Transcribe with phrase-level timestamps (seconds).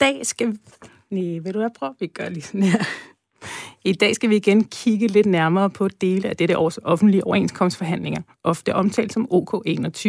[0.00, 0.56] dag skal vi...
[1.10, 1.96] Nej, vil du have prøvet?
[2.00, 2.84] Vi gør lige sådan her.
[3.84, 8.22] I dag skal vi igen kigge lidt nærmere på dele af dette års offentlige overenskomstforhandlinger,
[8.44, 10.08] ofte omtalt som OK21.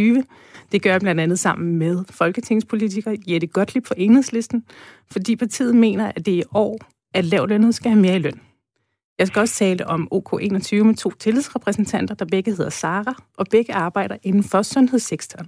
[0.71, 4.63] Det gør jeg blandt andet sammen med folketingspolitiker Jette Gottlieb fra Enhedslisten,
[5.11, 6.79] fordi partiet mener, at det i år,
[7.13, 8.41] at lavlønnet skal have mere i løn.
[9.19, 13.73] Jeg skal også tale om OK21 med to tillidsrepræsentanter, der begge hedder Sara, og begge
[13.73, 15.47] arbejder inden for sundhedssektoren.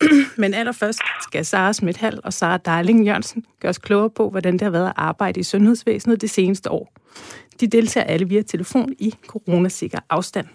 [0.38, 4.62] Men allerførst skal Sara Smithal og Sara Darling Jørgensen gøre os klogere på, hvordan det
[4.62, 6.92] har været at arbejde i sundhedsvæsenet det seneste år.
[7.60, 10.46] De deltager alle via telefon i coronasikker afstand.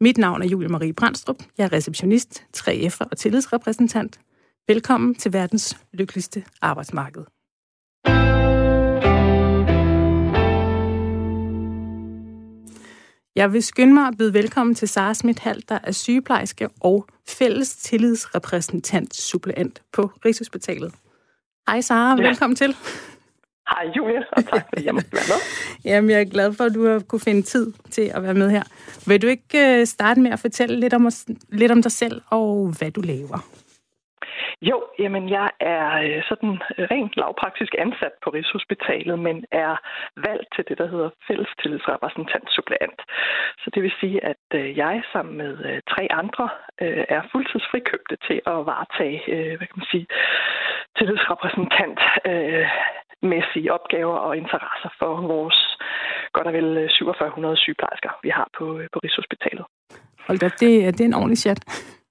[0.00, 1.42] Mit navn er Julie Marie Brandstrup.
[1.58, 4.20] Jeg er receptionist, 3F'er og tillidsrepræsentant.
[4.68, 7.24] Velkommen til verdens lykkeligste arbejdsmarked.
[13.36, 17.76] Jeg vil skynde mig at byde velkommen til Sara Smithal, der er sygeplejerske og fælles
[17.76, 20.92] tillidsrepræsentant suppleant på Rigshospitalet.
[21.68, 22.28] Hej Sara, ja.
[22.28, 22.76] velkommen til.
[23.68, 25.36] Hej Julie, og tak fordi jeg måtte være med.
[25.92, 28.50] Jamen, jeg er glad for, at du har kunne finde tid til at være med
[28.50, 28.62] her.
[29.06, 31.10] Vil du ikke øh, starte med at fortælle lidt om,
[31.48, 33.46] lidt om dig selv og hvad du laver?
[34.62, 39.74] Jo, jamen jeg er øh, sådan øh, rent lavpraktisk ansat på Rigshospitalet, men er
[40.26, 41.48] valgt til det, der hedder fælles.
[43.62, 46.48] Så det vil sige, at øh, jeg sammen med tre andre
[47.16, 49.18] er fuldtidsfrikøbte til at varetage,
[49.56, 50.06] hvad kan man sige,
[50.98, 52.00] tillidsrepræsentant
[53.22, 55.58] mæssige opgaver og interesser for vores
[56.32, 59.64] godt og vel 4700 sygeplejersker, vi har på, på Rigshospitalet.
[60.26, 61.60] Hold da, det, det er en ordentlig chat.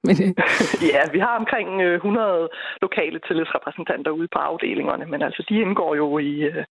[0.07, 0.31] Men, øh...
[0.93, 2.49] ja, vi har omkring 100 øh,
[2.81, 6.63] lokale tillidsrepræsentanter ude på afdelingerne, men altså de indgår jo i, øh,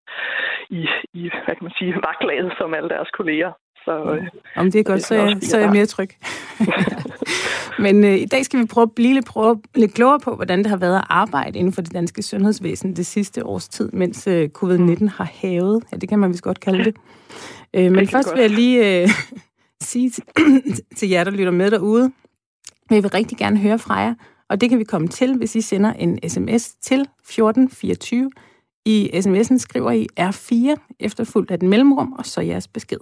[0.71, 0.81] i,
[1.21, 3.53] i hvad kan man sige, vagtlaget som alle deres kolleger.
[3.85, 4.27] Så, øh,
[4.57, 6.11] Om det er godt, så, jeg, så er jeg mere tryg.
[7.85, 10.59] Men øh, i dag skal vi prøve at blive lidt, prøve, lidt klogere på, hvordan
[10.59, 14.27] det har været at arbejde inden for det danske sundhedsvæsen det sidste års tid, mens
[14.27, 15.85] øh, covid-19 har hævet.
[15.93, 16.97] Ja, det kan man vist godt kalde det.
[17.75, 19.09] Øh, men først vil jeg lige øh,
[19.81, 20.25] sige til,
[20.99, 22.13] til jer, der lytter med derude,
[22.91, 24.15] jeg vil rigtig gerne høre fra jer,
[24.49, 28.31] og det kan vi komme til, hvis I sender en sms til 1424.
[28.87, 32.99] I sms'en skriver I R4, efterfulgt af et mellemrum, og så jeres besked.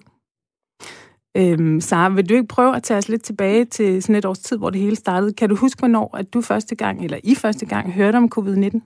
[1.36, 4.38] Øhm, Sara, vil du ikke prøve at tage os lidt tilbage til sådan et års
[4.38, 5.34] tid, hvor det hele startede?
[5.34, 8.80] Kan du huske, hvornår at du første gang, eller I første gang, hørte om covid-19?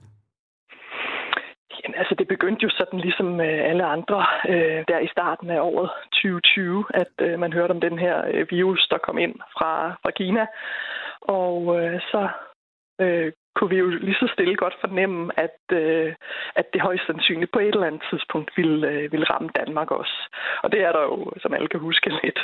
[1.83, 5.59] Jamen, altså, det begyndte jo sådan ligesom øh, alle andre øh, der i starten af
[5.61, 9.71] året 2020, at øh, man hørte om den her øh, virus, der kom ind fra,
[10.03, 10.45] fra Kina.
[11.21, 12.29] Og øh, så
[13.01, 16.13] øh, kunne vi jo lige så stille godt fornemme, at, øh,
[16.55, 20.17] at det højst sandsynligt på et eller andet tidspunkt ville, øh, ville ramme Danmark også.
[20.63, 22.39] Og det er der jo, som alle kan huske, lidt,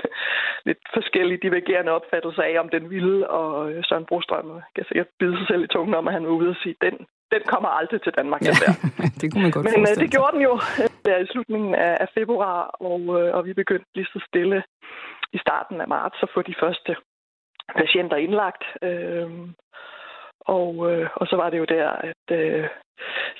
[0.65, 5.37] lidt forskellige divergerende opfattelser af, om den ville, og øh, Søren Brostrøm kan sikkert bide
[5.37, 6.95] sig selv i tungen om, at han var ude og sige, den,
[7.33, 8.41] den kommer aldrig til Danmark.
[8.41, 8.71] Ja, der.
[9.21, 11.97] det kunne man godt Men øh, det gjorde den jo øh, der i slutningen af,
[12.03, 14.63] af februar, og, øh, og vi begyndte lige så stille
[15.33, 16.95] i starten af marts at få de første
[17.75, 18.63] patienter indlagt.
[18.81, 19.29] Øh,
[20.39, 22.67] og, øh, og så var det jo der, at øh,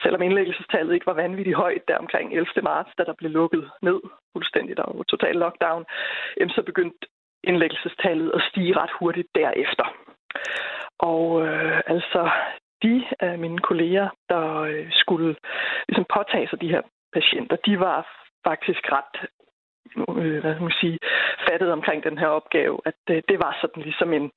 [0.04, 2.48] selvom indlæggelsestallet ikke var vanvittigt højt der omkring 11.
[2.64, 4.00] marts, da der blev lukket ned
[4.34, 5.86] fuldstændigt og total lockdown,
[6.38, 7.08] jamen, så begyndte
[7.44, 9.86] indlæggelsestallet at stige ret hurtigt derefter.
[11.00, 12.30] Og øh, altså,
[12.84, 15.36] de af mine kolleger, der øh, skulle
[15.88, 16.82] ligesom påtage sig de her
[17.14, 18.08] patienter, de var
[18.48, 19.30] faktisk ret
[20.22, 21.00] Øh, hvad skal man sige,
[21.50, 24.32] fattet omkring den her opgave, at øh, det var sådan ligesom en,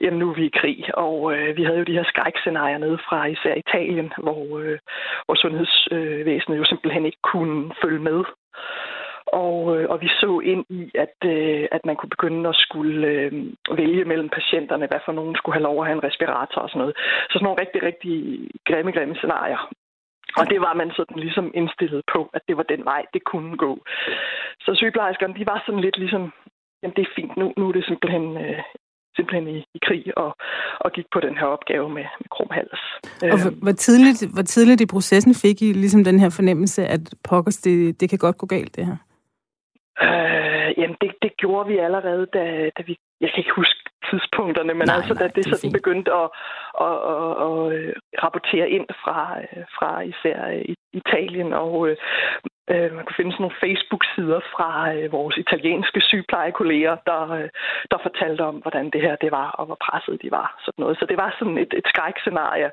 [0.00, 2.98] jamen nu er vi i krig, og øh, vi havde jo de her skrækscenarier nede
[3.08, 4.78] fra især Italien, hvor, øh,
[5.24, 8.24] hvor sundhedsvæsenet jo simpelthen ikke kunne følge med.
[9.26, 13.06] Og, øh, og vi så ind i, at, øh, at man kunne begynde at skulle
[13.06, 13.32] øh,
[13.76, 16.80] vælge mellem patienterne, hvad for nogen skulle have lov at have en respirator og sådan
[16.80, 16.96] noget.
[17.30, 18.16] Så sådan nogle rigtig, rigtig
[18.64, 19.70] grimme, grimme scenarier.
[20.38, 23.56] Og det var man sådan ligesom indstillet på, at det var den vej, det kunne
[23.56, 23.72] gå.
[24.64, 26.32] Så sygeplejerskerne, de var sådan lidt ligesom,
[26.82, 28.62] jamen det er fint, nu, nu er det simpelthen øh,
[29.16, 30.36] simpelthen i, i krig og,
[30.80, 32.82] og gik på den her opgave med, med kromhals.
[33.32, 37.00] Og hvor, hvor, tidligt, hvor tidligt i processen fik I ligesom den her fornemmelse, at
[37.28, 38.96] pokkers, det, det kan godt gå galt, det her?
[40.06, 42.96] Øh, jamen, det, det gjorde vi allerede, da, da vi...
[43.20, 45.78] Jeg kan ikke huske tidspunkterne, men nej, altså, nej, da det, det sådan fint.
[45.78, 46.28] begyndte at,
[46.86, 47.94] at, at, at, at
[48.24, 49.18] rapportere ind fra,
[49.76, 50.38] fra især
[50.92, 51.96] Italien, og øh,
[52.96, 57.48] man kunne finde sådan nogle Facebook-sider fra øh, vores italienske sygeplejekolleger, der, øh,
[57.90, 60.48] der fortalte om, hvordan det her det var, og hvor presset de var.
[60.64, 60.98] Sådan noget.
[60.98, 62.70] Så det var sådan et, et skrækscenarie.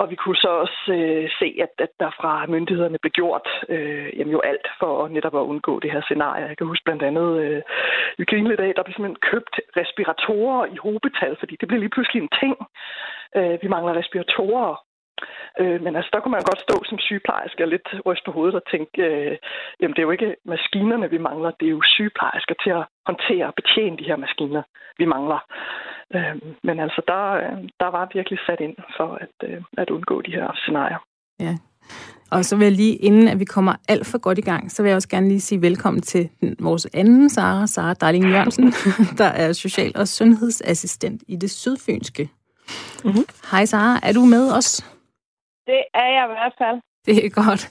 [0.00, 4.08] Og vi kunne så også øh, se, at, at der fra myndighederne blev gjort øh,
[4.18, 6.46] jamen jo alt for netop at undgå det her scenarie.
[6.46, 7.62] Jeg kan huske blandt andet, øh,
[8.18, 12.36] i grinede der blev simpelthen købt respiratorer i hobetal, fordi det blev lige pludselig en
[12.40, 12.56] ting.
[13.36, 14.85] Øh, vi mangler respiratorer
[15.60, 18.54] Øh, men altså, der kunne man godt stå som sygeplejerske og lidt ryste på hovedet
[18.60, 19.36] og tænke, øh,
[19.80, 23.46] jamen det er jo ikke maskinerne, vi mangler, det er jo sygeplejersker til at håndtere
[23.46, 24.62] og betjene de her maskiner,
[24.98, 25.40] vi mangler.
[26.14, 26.36] Øh,
[26.66, 27.22] men altså, der,
[27.80, 31.00] der var virkelig sat ind for at, øh, at undgå de her scenarier.
[31.40, 31.54] Ja.
[32.30, 34.82] Og så vil jeg lige, inden at vi kommer alt for godt i gang, så
[34.82, 36.28] vil jeg også gerne lige sige velkommen til
[36.60, 38.72] vores anden Sara, Sara Darling Jørgensen,
[39.20, 42.28] der er social- og sundhedsassistent i det sydfynske.
[43.04, 43.24] Mm-hmm.
[43.50, 44.95] Hej Sara, er du med os?
[45.66, 46.80] Det er jeg i hvert fald.
[47.06, 47.62] Det er godt.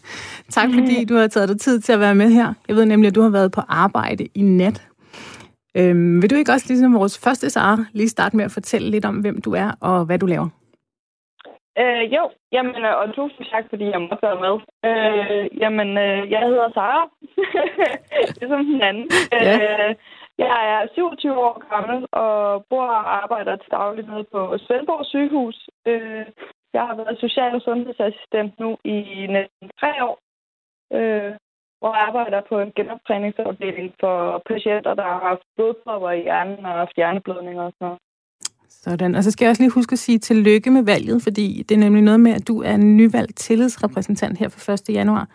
[0.49, 2.53] Tak fordi du har taget dig tid til at være med her.
[2.67, 4.87] Jeg ved nemlig, at du har været på arbejde i nat.
[5.77, 9.05] Øhm, vil du ikke også, ligesom vores første Sara, lige starte med at fortælle lidt
[9.05, 10.49] om, hvem du er og hvad du laver?
[11.81, 14.55] Øh, jo, jamen, øh, og tusind tak, fordi jeg måtte være med.
[14.89, 17.09] Øh, jamen, øh, jeg hedder Sara.
[18.39, 19.07] ligesom den anden.
[19.31, 19.53] Ja.
[19.55, 19.95] Øh,
[20.37, 25.69] jeg er 27 år gammel og bor og arbejder til dagligt nede på Svendborg sygehus.
[25.87, 26.25] Øh,
[26.77, 28.97] jeg har været social- og sundhedsassistent nu i
[29.35, 30.15] næsten tre år,
[30.97, 31.31] øh,
[31.79, 34.15] hvor jeg arbejder på en genoptræningsafdeling for
[34.51, 37.99] patienter, der har haft blodpropper i hjernen og haft hjerneblødninger og sådan noget.
[38.69, 41.75] Sådan, og så skal jeg også lige huske at sige tillykke med valget, fordi det
[41.75, 44.89] er nemlig noget med, at du er en nyvalgt tillidsrepræsentant her for 1.
[44.89, 45.27] januar.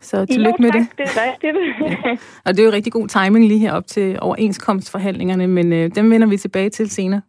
[0.00, 0.98] Så tillykke jo, tak, med det.
[0.98, 1.56] det er rigtigt.
[2.06, 2.16] ja.
[2.44, 6.10] Og det er jo rigtig god timing lige her op til overenskomstforhandlingerne, men øh, dem
[6.10, 7.22] vender vi tilbage til senere.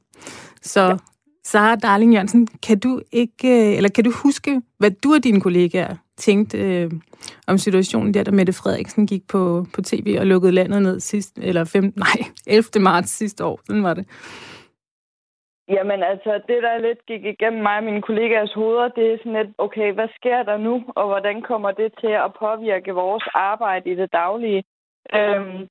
[0.62, 0.98] Så.
[1.44, 5.42] Sara Darling Jørgensen, kan du ikke, øh, eller kan du huske, hvad du og dine
[5.42, 6.92] kollegaer tænkte øh,
[7.48, 11.38] om situationen der, da Mette Frederiksen gik på, på tv og lukkede landet ned sidst,
[11.38, 12.64] eller 5, nej, 11.
[12.84, 14.06] marts sidste år, sådan var det.
[15.76, 19.34] Jamen altså, det der lidt gik igennem mig og mine kollegaers hoveder, det er sådan
[19.34, 23.90] lidt, okay, hvad sker der nu, og hvordan kommer det til at påvirke vores arbejde
[23.92, 24.64] i det daglige?
[25.16, 25.68] Øhm,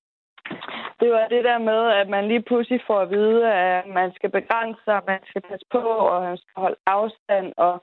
[1.01, 4.31] det var det der med, at man lige pludselig får at vide, at man skal
[4.31, 5.79] begrænse sig, man skal passe på,
[6.13, 7.53] og man skal holde afstand.
[7.57, 7.83] Og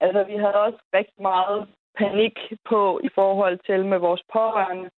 [0.00, 1.68] altså, vi havde også rigtig meget
[1.98, 4.90] panik på i forhold til med vores pårørende.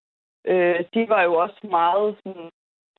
[0.44, 2.50] Øh, de var jo også meget sådan,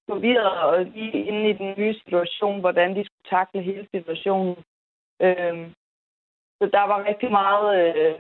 [0.09, 4.57] forvirret og lige inde i den nye situation, hvordan de skulle takle hele situationen.
[5.21, 5.71] Øh,
[6.59, 8.15] så der var rigtig meget øh,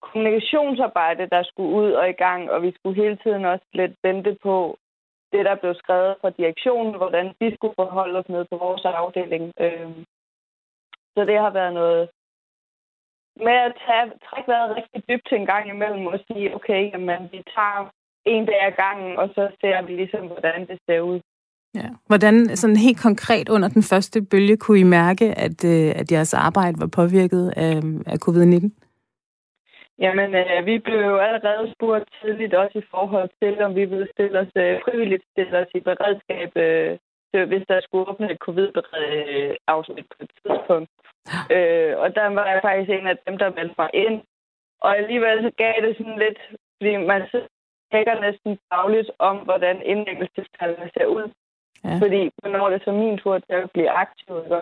[0.00, 4.38] kommunikationsarbejde, der skulle ud og i gang, og vi skulle hele tiden også lidt vente
[4.42, 4.78] på,
[5.32, 9.44] det, der blev skrevet fra direktionen, hvordan vi skulle forholde os med på vores afdeling.
[9.64, 10.04] Øhm,
[11.14, 12.08] så det har været noget
[13.46, 17.40] med at tage, trække vejret rigtig dybt en gang imellem og sige, okay, jamen, vi
[17.54, 17.90] tager
[18.26, 21.20] en dag ad gangen, og så ser vi ligesom, hvordan det ser ud.
[21.74, 21.88] Ja.
[22.06, 26.34] Hvordan sådan helt konkret under den første bølge kunne I mærke, at, øh, at jeres
[26.34, 27.76] arbejde var påvirket af,
[28.06, 28.70] af covid-19?
[30.04, 34.08] Jamen, øh, vi blev jo allerede spurgt tidligt også i forhold til, om vi ville
[34.14, 36.98] stille os øh, frivilligt stille os i beredskab, øh,
[37.50, 40.90] hvis der skulle åbne et covid-afsnit på et tidspunkt.
[41.54, 44.16] Øh, og der var jeg faktisk en af dem, der meldte mig ind.
[44.84, 46.38] Og alligevel så gav det sådan lidt,
[46.76, 47.22] fordi man
[47.92, 51.26] tænker næsten dagligt om, hvordan indlæggelsestallene ser ud.
[51.84, 51.98] Ja.
[52.02, 54.56] Fordi hvornår er det så min tur til at blive aktiv, ikke?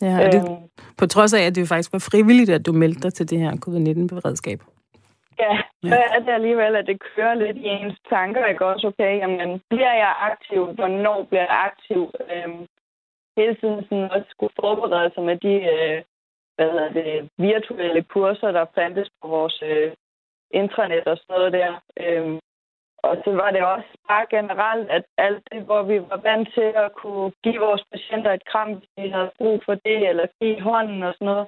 [0.00, 0.68] Ja, det, øhm,
[0.98, 3.38] på trods af, at det jo faktisk var frivilligt, at du meldte dig til det
[3.38, 4.60] her covid-19-beredskab.
[5.38, 5.52] Ja,
[5.90, 8.86] så er det alligevel, at det kører lidt i ens tanker, ikke også?
[8.86, 10.66] Okay, jamen, bliver jeg aktiv?
[10.72, 12.10] Hvornår bliver jeg aktiv?
[12.32, 12.66] Øhm,
[13.36, 16.02] hele tiden sådan også skulle forberede sig med de øh,
[16.56, 19.92] hvad hedder det, virtuelle kurser, der fandtes på vores øh,
[20.50, 21.72] intranet og sådan noget der.
[21.96, 22.38] Øhm,
[23.02, 26.70] og så var det også bare generelt, at alt det, hvor vi var vant til
[26.84, 30.60] at kunne give vores patienter et kram, hvis de havde brug for det, eller give
[30.60, 31.46] hånden og sådan noget,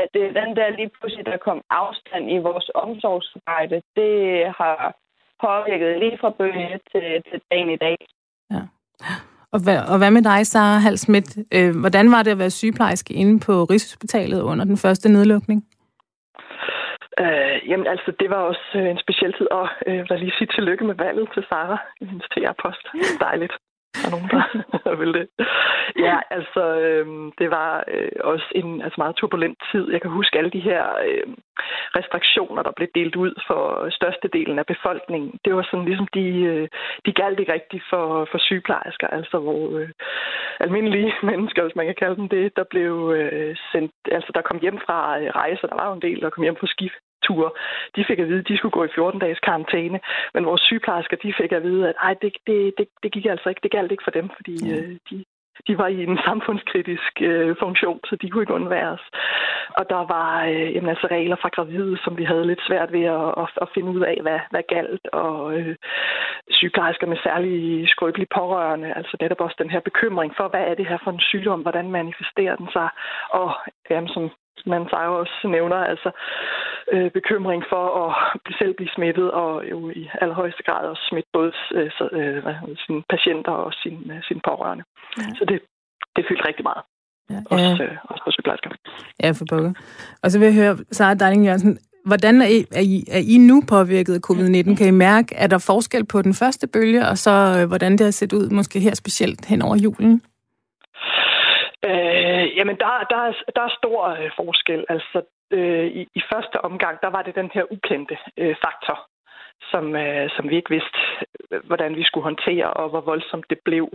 [0.00, 4.14] at det er den der lige pludselig, der kom afstand i vores omsorgsarbejde, det
[4.60, 4.78] har
[5.46, 7.96] påvirket lige fra bølge til, til dagen i dag.
[8.50, 8.62] Ja.
[9.54, 11.30] Og hvad, og hvad med dig, Sara Halsmidt?
[11.56, 15.60] Øh, hvordan var det at være sygeplejerske inde på Rigshospitalet under den første nedlukning?
[17.22, 20.38] Øh, jamen altså, det var også øh, en speciel tid, og øh, jeg vil lige
[20.38, 22.84] sige tillykke med valget til Sara i hendes TR-post.
[23.20, 23.54] Dejligt.
[23.94, 24.30] Der er nogen,
[24.84, 25.26] der vil det.
[26.06, 27.06] Ja, altså, øh,
[27.40, 29.92] det var øh, også en altså meget turbulent tid.
[29.92, 31.26] Jeg kan huske alle de her øh,
[31.98, 35.30] restriktioner, der blev delt ud for størstedelen af befolkningen.
[35.44, 36.68] Det var sådan ligesom, de, øh,
[37.06, 39.88] de galt ikke rigtigt for, for sygeplejersker, altså hvor øh,
[40.60, 44.58] almindelige mennesker, hvis man kan kalde dem det, der blev øh, sendt, altså der kom
[44.60, 47.50] hjem fra øh, rejser, der var jo en del, der kom hjem på skift ture.
[47.96, 49.98] De fik at vide, at de skulle gå i 14 dages karantæne,
[50.34, 53.48] men vores sygeplejersker, de fik at vide, at ej, det, det, det, det gik altså
[53.48, 54.76] ikke, det galt ikke for dem, fordi ja.
[54.76, 55.24] øh, de,
[55.68, 59.00] de var i en samfundskritisk øh, funktion, så de kunne ikke undværes.
[59.78, 63.04] Og der var øh, jamen, altså regler fra gravide, som vi havde lidt svært ved
[63.18, 65.06] at, at, at finde ud af, hvad, hvad galt.
[65.12, 65.76] Og øh,
[66.50, 70.86] sygeplejersker med særlig skrøbelige pårørende, altså netop også den her bekymring for, hvad er det
[70.88, 72.88] her for en sygdom, hvordan manifesterer den sig.
[73.30, 73.54] Og
[73.90, 74.30] jamen, som
[74.66, 76.10] man så også nævner, altså
[76.92, 78.10] øh, bekymring for at
[78.58, 82.42] selv blive smittet, og jo i allerhøjeste grad også smitte både øh, så, øh,
[82.86, 84.84] sine patienter og sine, øh, sine pårørende.
[85.18, 85.28] Ja.
[85.38, 85.58] Så det,
[86.16, 86.82] det fyldt rigtig meget.
[87.30, 87.82] Ja, også.
[87.84, 88.70] Øh, også på sygeplejersker.
[89.22, 89.72] Ja, for pokker.
[90.22, 93.36] Og så vil jeg høre, Sara Darling Jørgensen, hvordan er I, er, I, er I
[93.38, 94.76] nu påvirket af covid-19?
[94.76, 98.00] Kan I mærke, er der forskel på den første bølge, og så øh, hvordan det
[98.00, 100.22] har set ud, måske her specielt hen over julen?
[101.88, 104.84] Øh, jamen, der, der, er, der er stor øh, forskel.
[104.88, 108.98] Altså, øh, i, i første omgang, der var det den her ukendte øh, faktor,
[109.70, 110.98] som, øh, som vi ikke vidste,
[111.50, 113.86] øh, hvordan vi skulle håndtere, og hvor voldsomt det blev.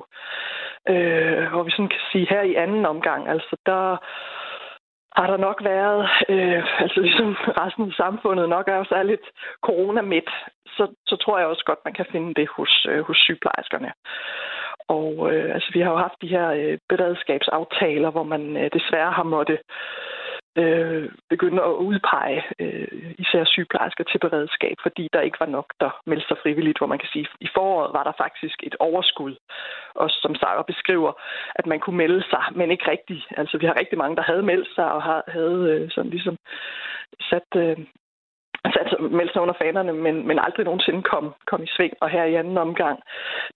[0.90, 3.98] Øh, hvor vi sådan kan sige, her i anden omgang, altså der
[5.20, 7.30] har der nok været, øh, altså ligesom
[7.64, 9.26] resten af samfundet nok er også er lidt
[9.68, 10.30] corona-midt,
[10.66, 13.92] så, så tror jeg også godt, man kan finde det hos, øh, hos sygeplejerskerne.
[14.98, 19.12] Og øh, altså, vi har jo haft de her øh, beredskabsaftaler, hvor man øh, desværre
[19.12, 19.60] har måttet
[20.58, 26.02] øh, begynde at udpege øh, især sygeplejersker til beredskab, fordi der ikke var nok, der
[26.06, 29.36] meldte sig frivilligt, hvor man kan sige, at i foråret var der faktisk et overskud,
[29.96, 31.12] og som Sarah beskriver,
[31.56, 33.26] at man kunne melde sig, men ikke rigtigt.
[33.38, 36.38] Altså vi har rigtig mange, der havde meldt sig og havde øh, sådan ligesom
[37.30, 37.78] sat, øh,
[38.66, 41.94] altså meldt sig under fanerne, men, men aldrig nogensinde kom, kom i sving.
[42.02, 43.00] Og her i anden omgang,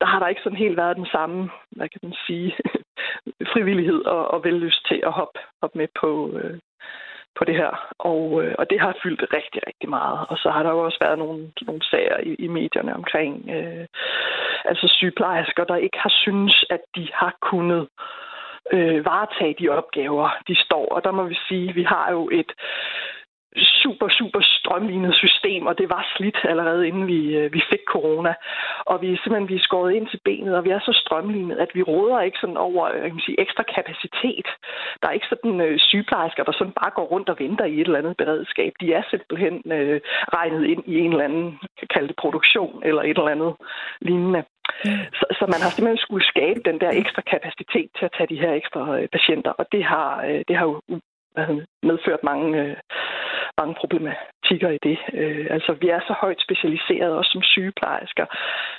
[0.01, 2.55] der har der ikke sådan helt været den samme, hvad kan man sige,
[3.53, 6.59] frivillighed og, og vellyst til at hoppe, hoppe med på, øh,
[7.37, 7.71] på det her.
[7.99, 10.19] Og, øh, og det har fyldt rigtig, rigtig meget.
[10.29, 13.85] Og så har der jo også været nogle, nogle sager i, i medierne omkring øh,
[14.65, 17.87] altså sygeplejersker, der ikke har synes, at de har kunnet
[18.73, 20.85] øh, varetage de opgaver, de står.
[20.95, 22.51] Og der må vi sige, at vi har jo et
[23.83, 28.33] super, super strømlignet system, og det var slidt allerede inden vi, øh, vi fik corona.
[28.85, 31.57] Og vi er simpelthen vi er skåret ind til benet, og vi er så strømlignet,
[31.57, 34.47] at vi råder ikke sådan over jeg kan sige, ekstra kapacitet.
[35.01, 37.87] Der er ikke sådan øh, sygeplejersker, der sådan bare går rundt og venter i et
[37.87, 38.71] eller andet beredskab.
[38.81, 40.01] De er simpelthen øh,
[40.37, 43.53] regnet ind i en eller anden, kan kalde det produktion, eller et eller andet
[44.01, 44.43] lignende.
[45.19, 48.41] Så, så man har simpelthen skulle skabe den der ekstra kapacitet til at tage de
[48.43, 50.81] her ekstra øh, patienter, og det har, øh, det har jo
[51.33, 52.75] hvad hedder, medført mange, øh,
[53.57, 54.97] bankproblematik problematikker i det.
[55.19, 58.25] Øh, altså, vi er så højt specialiseret, også som sygeplejersker.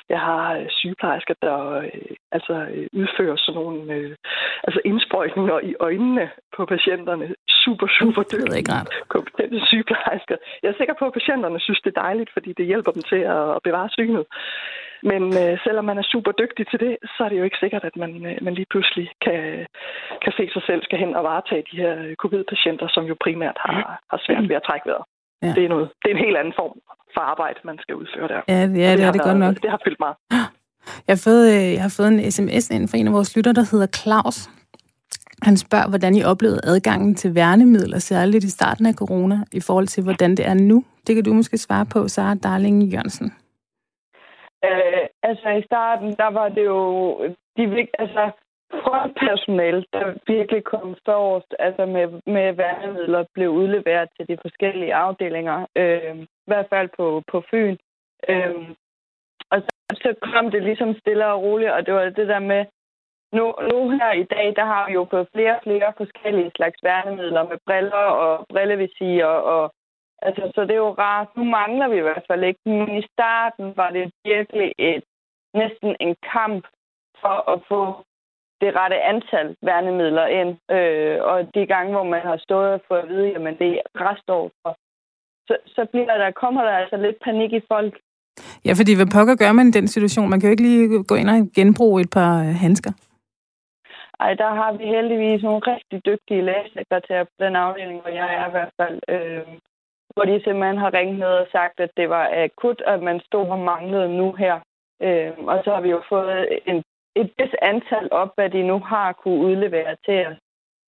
[0.09, 1.91] Jeg har øh, sygeplejersker, der øh,
[2.33, 4.17] altså, øh, udfører sådan nogle øh,
[4.65, 7.35] altså indsprøjtninger i øjnene på patienterne.
[7.65, 8.65] Super, super dygtige,
[9.09, 10.37] kompetente sygeplejersker.
[10.63, 13.23] Jeg er sikker på, at patienterne synes, det er dejligt, fordi det hjælper dem til
[13.37, 14.25] at bevare synet.
[15.11, 17.85] Men øh, selvom man er super dygtig til det, så er det jo ikke sikkert,
[17.85, 19.67] at man, øh, man lige pludselig kan,
[20.23, 24.01] kan se sig selv skal hen og varetage de her covid-patienter, som jo primært har,
[24.11, 25.05] har svært ved at trække vejret.
[25.43, 25.53] Ja.
[25.57, 26.75] Det, er noget, det er en helt anden form
[27.15, 28.41] for arbejde, man skal udføre der.
[28.49, 29.55] Ja, ja det, det er det godt nok.
[29.63, 30.17] Det har fyldt meget.
[31.07, 33.53] Jeg har, fået, øh, jeg har fået en sms ind fra en af vores lytter,
[33.53, 34.39] der hedder Claus.
[35.43, 39.87] Han spørger, hvordan I oplevede adgangen til værnemidler, særligt i starten af corona, i forhold
[39.87, 40.85] til, hvordan det er nu.
[41.07, 43.33] Det kan du måske svare på, Sara Darling Jørgensen.
[44.65, 46.81] Øh, altså i starten, der var det jo
[47.57, 48.31] de altså
[48.71, 55.67] frontpersonale, der virkelig kom forrest, altså med, med værnemidler, blev udleveret til de forskellige afdelinger,
[55.77, 57.77] øh, i hvert fald på, på Fyn.
[58.29, 58.69] Øh,
[59.51, 59.71] og så,
[60.03, 62.65] så kom det ligesom stille og roligt, og det var det der med,
[63.33, 66.79] nu, nu her i dag, der har vi jo fået flere og flere forskellige slags
[66.83, 69.75] værnemidler med briller og brillevisier og
[70.29, 71.37] Altså, så det er jo rart.
[71.37, 72.61] Nu mangler vi i hvert fald ikke.
[72.65, 75.05] Men i starten var det virkelig et,
[75.55, 76.65] næsten en kamp
[77.21, 77.81] for at få
[78.65, 80.53] det rette antal værnemidler ind.
[80.77, 83.83] Øh, og de gange, hvor man har stået og fået at vide, jamen det er
[84.05, 84.73] restår for,
[85.49, 87.95] så, så bliver der, kommer der altså lidt panik i folk.
[88.67, 90.31] Ja, fordi hvad pokker gør man i den situation?
[90.31, 92.93] Man kan jo ikke lige gå ind og genbruge et par øh, handsker.
[94.21, 98.47] Ej, der har vi heldigvis nogle rigtig dygtige lægesekretærer på den afdeling, hvor jeg er
[98.49, 99.01] i hvert fald.
[99.09, 99.47] Øh,
[100.15, 103.47] hvor de simpelthen har ringet ned og sagt, at det var akut, at man stod
[103.49, 104.57] og manglede nu her.
[105.03, 106.83] Øh, og så har vi jo fået en,
[107.17, 110.37] et vis antal op, hvad de nu har kunne udlevere til os.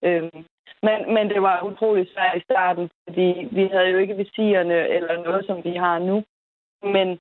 [0.04, 0.44] Øhm,
[0.82, 5.22] men, men det var utroligt svært i starten, fordi vi havde jo ikke visirerne eller
[5.24, 6.24] noget, som vi har nu.
[6.82, 7.18] Men,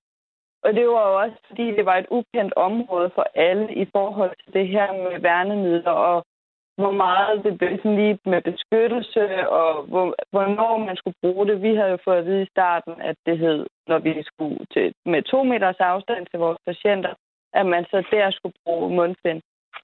[0.64, 4.34] og det var jo også, fordi det var et ukendt område for alle i forhold
[4.44, 6.26] til det her med værnemidler og
[6.78, 11.62] hvor meget det blev sådan lige med beskyttelse, og hvor, hvornår man skulle bruge det.
[11.62, 14.94] Vi havde jo fået at vide i starten, at det hed, når vi skulle til,
[15.06, 17.14] med to meters afstand til vores patienter,
[17.60, 19.42] at man så der skulle bruge mundfind.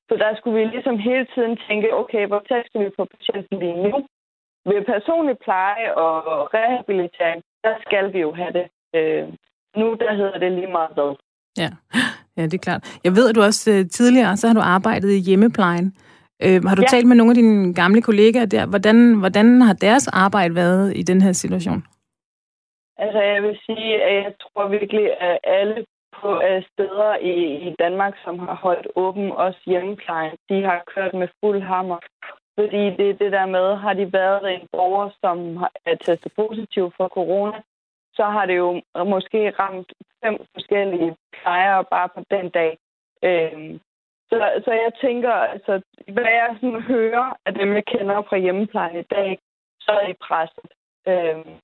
[0.10, 3.60] Så der skulle vi ligesom hele tiden tænke, okay, hvor tæt skal vi på patienten
[3.60, 3.98] lige nu?
[4.70, 6.14] Ved personlig pleje og
[6.54, 8.66] rehabilitering, der skal vi jo have det.
[8.96, 9.28] Øh,
[9.80, 11.12] nu der hedder det lige meget hvad.
[11.62, 11.70] Ja.
[12.38, 13.00] ja, det er klart.
[13.04, 15.88] Jeg ved, at du også øh, tidligere så har du arbejdet i hjemmeplejen.
[16.44, 16.88] Øh, har du ja.
[16.88, 18.66] talt med nogle af dine gamle kollegaer der?
[18.66, 21.84] Hvordan, hvordan har deres arbejde været i den her situation?
[22.98, 25.86] Altså, jeg vil sige, at jeg tror virkelig, at alle
[26.22, 27.36] på øh, steder i,
[27.68, 32.00] i Danmark, som har holdt åben, også hjemmeplejen, de har kørt med fuld hammer.
[32.60, 35.38] Fordi det er det der med, har de været en borger, som
[35.86, 37.62] er testet positiv for corona,
[38.14, 42.78] så har det jo måske ramt fem forskellige plejere bare på den dag.
[43.24, 43.80] Øhm,
[44.30, 49.00] så, så jeg tænker, altså, hvad jeg sådan hører af dem, jeg kender fra hjemmeplejen
[49.00, 49.40] i dag,
[49.82, 50.70] så er det presset.
[51.08, 51.56] Øhm,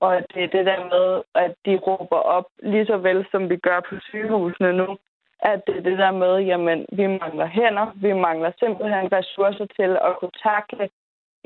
[0.00, 3.56] og det er det der med, at de råber op, lige så vel som vi
[3.56, 4.98] gør på sygehusene nu,
[5.40, 9.90] at det er det der med, jamen, vi mangler hænder, vi mangler simpelthen ressourcer til
[10.08, 10.88] at kunne takle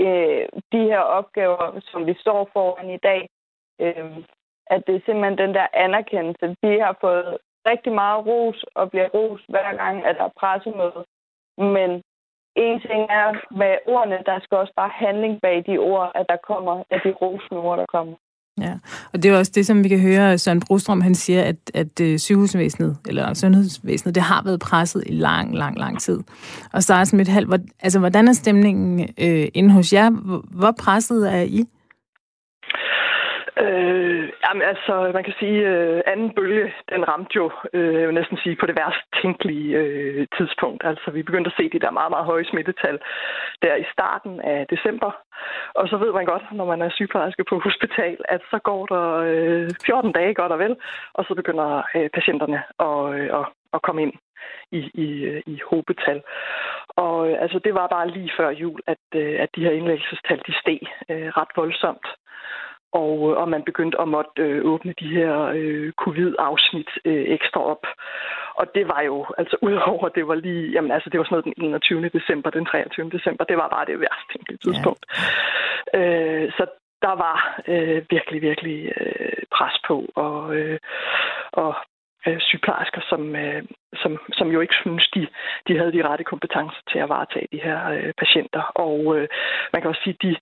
[0.00, 3.28] øh, de her opgaver, som vi står foran i dag.
[3.80, 4.16] Øh,
[4.66, 6.56] at det er simpelthen den der anerkendelse.
[6.62, 11.04] Vi har fået rigtig meget ros og bliver ros hver gang, at der er pressemøde.
[11.58, 11.90] Men
[12.56, 16.36] en ting er med ordene, der skal også bare handling bag de ord, at der
[16.36, 18.16] kommer, at de rosende ord, der kommer.
[18.60, 18.72] Ja,
[19.12, 22.00] og det er også det, som vi kan høre Søren Brostrøm, han siger, at, at
[22.00, 26.20] øh, sygehusvæsenet, eller sundhedsvæsenet, det har været presset i lang, lang, lang tid.
[26.72, 30.10] Og så er sådan et halvt, altså hvordan er stemningen øh, inde hos jer?
[30.50, 31.64] Hvor presset er I?
[33.64, 38.14] Øh, jamen altså, man kan sige, øh, anden bølge, den ramte jo, øh, jeg vil
[38.14, 40.82] næsten sige, på det værst tænkelige øh, tidspunkt.
[40.84, 42.98] Altså, vi begyndte at se de der meget, meget høje smittetal
[43.62, 45.10] der i starten af december.
[45.74, 49.06] Og så ved man godt, når man er sygeplejerske på hospital, at så går der
[49.28, 50.76] øh, 14 dage godt og vel,
[51.14, 54.12] og så begynder øh, patienterne at, øh, at, at komme ind
[54.72, 56.22] i, i, øh, i hobetal.
[56.88, 60.42] Og øh, altså, det var bare lige før jul, at, øh, at de her indlæggelsestal,
[60.46, 62.06] de steg øh, ret voldsomt
[62.92, 67.60] og, øh, og man begyndte at måtte øh, åbne de her øh, covid-afsnit øh, ekstra
[67.64, 67.86] op.
[68.54, 71.56] Og det var jo, altså udover, det var lige, jamen altså det var sådan noget
[71.56, 72.08] den 21.
[72.08, 73.10] december, den 23.
[73.10, 75.04] december, det var bare det værste tidspunkt.
[75.94, 76.00] Ja.
[76.00, 76.66] Øh, så
[77.02, 80.78] der var øh, virkelig, virkelig øh, pres på, og, øh,
[81.52, 81.74] og
[82.26, 83.62] øh, sygeplejersker, som, øh,
[84.02, 85.28] som, som jo ikke synes, de,
[85.68, 88.62] de havde de rette kompetencer til at varetage de her øh, patienter.
[88.74, 89.28] Og øh,
[89.72, 90.36] man kan også sige, de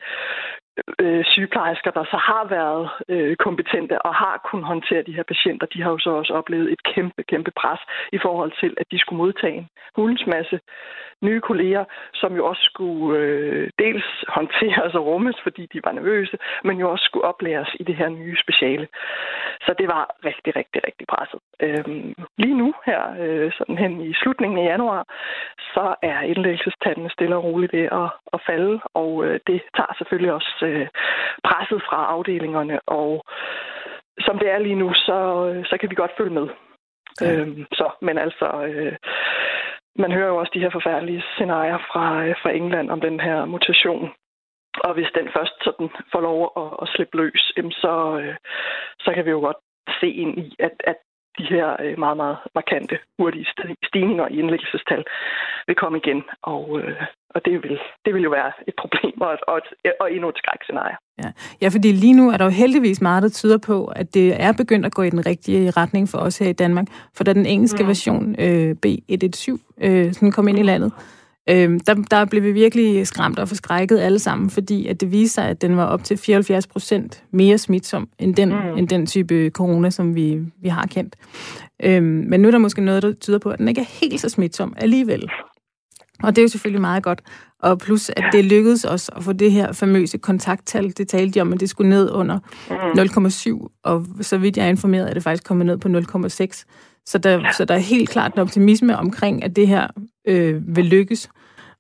[0.99, 5.67] øh, sygeplejersker, der så har været øh, kompetente og har kunnet håndtere de her patienter,
[5.67, 7.81] de har jo så også oplevet et kæmpe, kæmpe pres
[8.13, 10.61] i forhold til, at de skulle modtage en hulens masse
[11.23, 16.39] nye kolleger, som jo også skulle øh, dels håndteres og rummes, fordi de var nervøse,
[16.65, 18.89] men jo også skulle oplæres i det her nye speciale.
[19.61, 21.41] Så det var rigtig, rigtig, rigtig presset.
[21.61, 25.05] Øhm, lige nu her, øh, sådan hen i slutningen af januar,
[25.75, 30.33] så er indlæggelsestallene stille og roligt ved at, at falde, og øh, det tager selvfølgelig
[30.33, 30.89] også øh,
[31.45, 33.25] presset fra afdelingerne, og
[34.21, 35.19] som det er lige nu, så,
[35.71, 36.49] så kan vi godt følge med.
[37.21, 37.33] Ja.
[37.33, 38.97] Øhm, så, men altså, øh,
[39.99, 43.45] man hører jo også de her forfærdelige scenarier fra, øh, fra England om den her
[43.45, 44.11] mutation.
[44.85, 48.37] Og hvis den først sådan får lov at, at slippe løs, så, øh,
[48.99, 49.61] så kan vi jo godt
[50.01, 50.97] se ind i, at, at
[51.39, 53.47] de her øh, meget, meget markante, hurtige
[53.89, 55.05] stigninger i indlæggelsestal
[55.67, 56.23] vil komme igen.
[56.43, 57.03] Og, øh,
[57.35, 60.29] og det, vil, det vil jo være et problem og, et, og, et, og endnu
[60.29, 60.97] et skrækscenarie.
[61.23, 61.31] Ja.
[61.63, 64.53] ja, fordi lige nu er der jo heldigvis meget, der tyder på, at det er
[64.53, 66.87] begyndt at gå i den rigtige retning for os her i Danmark.
[67.17, 67.89] For da den engelske mm.
[67.89, 70.93] version øh, B117 øh, sådan kom ind i landet,
[71.51, 75.43] øh, der, der blev vi virkelig skræmt og forskrækket alle sammen, fordi at det viser
[75.43, 78.79] sig, at den var op til 74 procent mere smitsom end den, mm.
[78.79, 81.17] end den type corona, som vi, vi har kendt.
[81.83, 84.21] Øh, men nu er der måske noget, der tyder på, at den ikke er helt
[84.21, 85.31] så smitsom alligevel.
[86.23, 87.23] Og det er jo selvfølgelig meget godt.
[87.63, 91.41] Og plus, at det lykkedes os at få det her famøse kontakttal, det talte de
[91.41, 92.39] om, at det skulle ned under
[92.71, 93.67] 0,7, mm.
[93.85, 96.65] og så vidt jeg er informeret, er det faktisk kommet ned på 0,6.
[97.07, 99.87] Så der, så der er helt klart en optimisme omkring, at det her
[100.27, 101.29] øh, vil lykkes.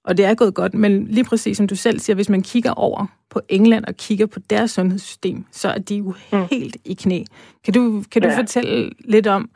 [0.04, 2.70] Og det er gået godt, men lige præcis som du selv siger, hvis man kigger
[2.70, 6.38] over på England og kigger på deres sundhedssystem, så er de jo mm.
[6.50, 7.22] helt i knæ.
[7.64, 8.38] Kan du, kan du ja.
[8.38, 9.50] fortælle lidt om,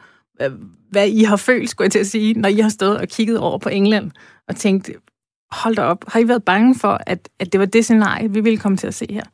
[0.91, 3.39] hvad I har følt, skulle jeg til at sige, når I har stået og kigget
[3.39, 4.11] over på England
[4.49, 4.91] og tænkt,
[5.53, 8.41] hold da op, har I været bange for, at, at det var det scenarie, vi
[8.41, 9.25] ville komme til at se her?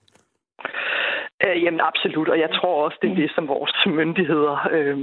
[1.47, 4.97] Øh, jamen absolut, og jeg tror også, det er det, som vores myndigheder øh,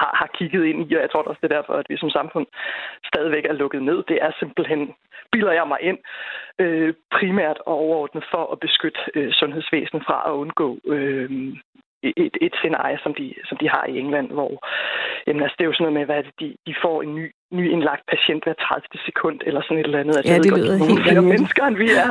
[0.00, 2.10] har, har kigget ind i, og jeg tror også, det er derfor, at vi som
[2.10, 2.46] samfund
[3.10, 4.02] stadigvæk er lukket ned.
[4.08, 4.94] Det er simpelthen,
[5.32, 5.98] bilder jeg mig ind,
[6.58, 11.30] øh, primært og overordnet for at beskytte øh, sundhedsvæsenet fra at undgå øh,
[12.02, 14.52] et, et scenarie, som de, som de har i England, hvor
[15.26, 17.70] jamen, altså, det er jo sådan noget med, hvad de, de får en ny, ny
[17.74, 20.16] indlagt patient hver 30 sekund, eller sådan et eller andet.
[20.16, 22.10] Altså, ja, det lyder godt, helt flere mennesker, end vi er.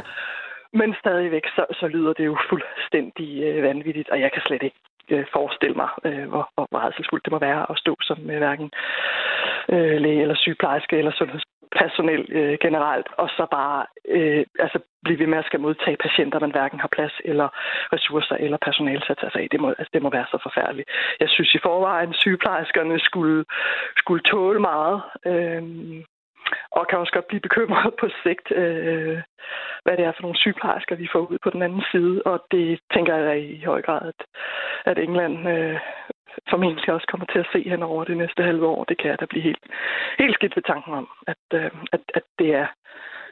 [0.79, 4.79] Men stadigvæk, så, så lyder det jo fuldstændig øh, vanvittigt, og jeg kan slet ikke
[5.09, 8.71] øh, forestille mig, øh, hvor, hvor rædselsfuldt det må være at stå som øh, hverken
[9.73, 15.27] øh, læge eller sygeplejerske eller sundhedspersonel øh, generelt, og så bare øh, altså blive ved
[15.27, 17.47] med at skal modtage patienter, man hverken har plads eller
[17.93, 19.47] ressourcer eller personale til at tage sig af.
[19.51, 20.89] Det må, altså, det må være så forfærdeligt.
[21.19, 23.45] Jeg synes i forvejen, sygeplejerskerne skulle,
[23.97, 25.01] skulle tåle meget.
[25.25, 25.63] Øh,
[26.77, 29.17] og kan også godt blive bekymret på sigt, øh,
[29.83, 32.15] hvad det er for nogle sygeplejersker, vi får ud på den anden side.
[32.25, 34.19] Og det tænker jeg i høj grad, at,
[34.91, 35.79] at England øh,
[36.49, 38.83] formentlig også kommer til at se hen over det næste halve år.
[38.83, 39.63] Det kan jeg da blive helt,
[40.19, 42.67] helt skidt ved tanken om, at, øh, at, at det er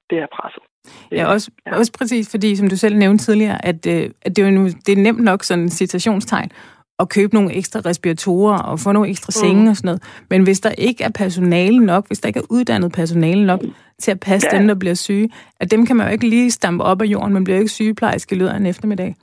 [0.10, 0.64] det er presset.
[1.12, 1.78] Ja, også, ja.
[1.78, 4.92] også præcis, fordi som du selv nævnte tidligere, at, øh, at det, er jo, det
[4.94, 6.52] er nemt nok sådan en citationstegn
[7.00, 9.70] at købe nogle ekstra respiratorer og få nogle ekstra senge mm.
[9.70, 10.26] og sådan noget.
[10.30, 13.62] Men hvis der ikke er personale nok, hvis der ikke er uddannet personale nok
[14.00, 14.58] til at passe ja.
[14.58, 15.30] dem, der bliver syge,
[15.60, 17.34] at dem kan man jo ikke lige stampe op af jorden.
[17.34, 19.16] Man bliver jo ikke sygeplejerske i løbet af en eftermiddag.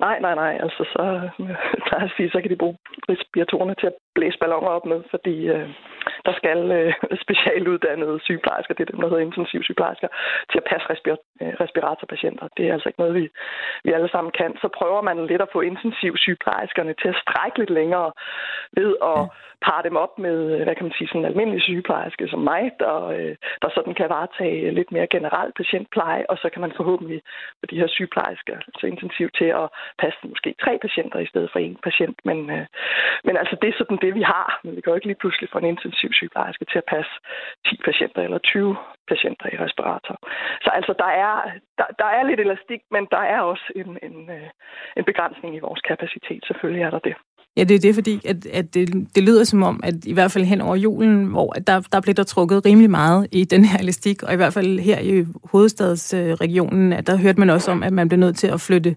[0.00, 0.52] Nej, nej, nej.
[0.64, 1.02] Altså, så,
[2.04, 2.76] at sige, så kan de bruge
[3.08, 5.68] respiratorerne til at blæse ballonger op med, fordi øh,
[6.26, 6.92] der skal øh,
[7.24, 10.08] specialuddannede sygeplejersker, det er dem, der hedder intensivsygeplejersker,
[10.50, 12.46] til at passe respir- øh, respiratorpatienter.
[12.56, 13.24] Det er altså ikke noget, vi,
[13.84, 14.50] vi alle sammen kan.
[14.62, 18.10] Så prøver man lidt at få intensivsygeplejerskerne til at strække lidt længere
[18.78, 19.20] ved at
[19.66, 22.96] parre dem op med, hvad kan man sige, sådan en almindelig sygeplejerske som mig, der,
[23.16, 27.20] øh, der sådan kan varetage lidt mere generelt patientpleje, og så kan man forhåbentlig
[27.60, 31.58] få de her sygeplejersker så intensivt til at passe måske tre patienter i stedet for
[31.58, 32.16] en patient.
[32.24, 32.66] Men, øh,
[33.24, 34.60] men altså, det er sådan det, vi har.
[34.64, 37.12] Men vi kan jo ikke lige pludselig få en intensiv sygeplejerske til at passe
[37.66, 38.76] 10 patienter eller 20
[39.10, 40.16] patienter i respirator.
[40.64, 41.34] Så altså, der er,
[41.78, 44.48] der, der er lidt elastik, men der er også en, en, øh,
[44.98, 46.40] en begrænsning i vores kapacitet.
[46.48, 47.14] Selvfølgelig er der det.
[47.58, 50.32] Ja, det er det, fordi at, at det, det lyder som om, at i hvert
[50.32, 53.78] fald hen over julen, hvor der, der blev der trukket rimelig meget i den her
[53.78, 57.92] elastik, og i hvert fald her i hovedstadsregionen, at der hørte man også om, at
[57.92, 58.96] man blev nødt til at flytte,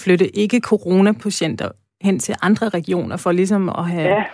[0.00, 1.68] flytte ikke-corona-patienter
[2.02, 4.24] hen til andre regioner, for ligesom at have, ja.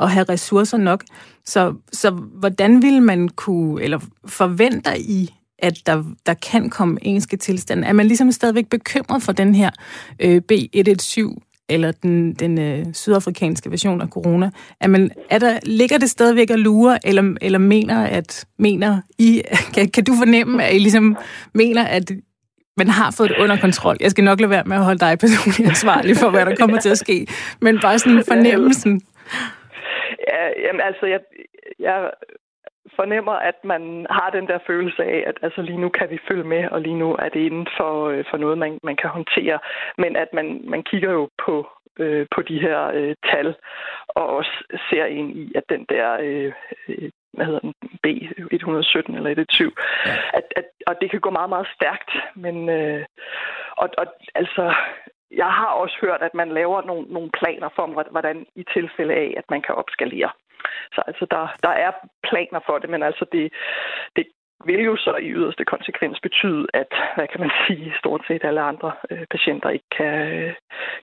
[0.00, 1.04] At have ressourcer nok.
[1.44, 7.36] Så, så hvordan vil man kunne, eller forventer I, at der, der kan komme engelske
[7.36, 7.86] tilstande?
[7.86, 9.70] Er man ligesom stadigvæk bekymret for den her
[10.20, 14.50] øh, B117 eller den, den øh, sydafrikanske version af corona.
[14.80, 19.42] Er man, er der, ligger det stadigvæk og lurer, eller, eller mener, at, mener I,
[19.74, 21.16] kan, kan du fornemme, at I ligesom
[21.54, 22.12] mener, at
[22.76, 23.96] man har fået det under kontrol?
[24.00, 26.80] Jeg skal nok lade være med at holde dig personligt ansvarlig for, hvad der kommer
[26.80, 27.26] til at ske,
[27.60, 29.00] men bare sådan fornemmelsen.
[30.28, 31.20] Ja, jamen altså, jeg,
[31.78, 32.10] jeg
[32.96, 36.44] fornemmer, at man har den der følelse af, at altså, lige nu kan vi følge
[36.44, 39.58] med, og lige nu er det inden for, øh, for noget, man, man kan håndtere.
[39.98, 41.68] Men at man, man kigger jo på,
[41.98, 43.54] øh, på de her øh, tal,
[44.08, 46.52] og også ser ind i, at den der øh,
[46.88, 47.74] øh hvad hedder den,
[48.06, 49.72] B117 eller 120,
[50.34, 53.04] at, at, og det kan gå meget, meget stærkt, men øh,
[53.76, 54.74] og, og altså
[55.30, 59.34] jeg har også hørt, at man laver nogle, nogle planer for, hvordan i tilfælde af,
[59.36, 60.30] at man kan opskalere.
[60.94, 63.52] Så altså, der, der er planer for det, men altså det,
[64.16, 64.26] det
[64.64, 68.60] vil jo så i yderste konsekvens betyde, at, hvad kan man sige, stort set alle
[68.60, 70.52] andre øh, patienter ikke kan, øh,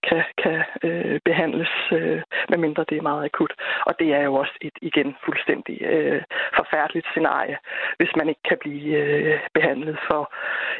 [0.07, 3.53] kan, kan øh, behandles, øh, medmindre det er meget akut.
[3.85, 6.21] Og det er jo også et igen fuldstændig øh,
[6.55, 7.57] forfærdeligt scenarie,
[7.97, 10.33] hvis man ikke kan blive øh, behandlet for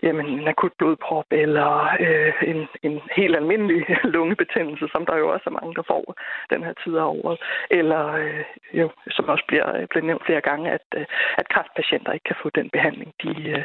[0.04, 3.86] jamen, en akut blodprop eller øh, en, en helt almindelig
[4.16, 6.16] lungebetændelse, som der jo også er mange, der får
[6.50, 7.40] den her tid af året.
[7.72, 11.06] Eller øh, jo, som også bliver, bliver nævnt flere gange, at, øh,
[11.38, 13.64] at kræftpatienter ikke kan få den behandling, de, øh,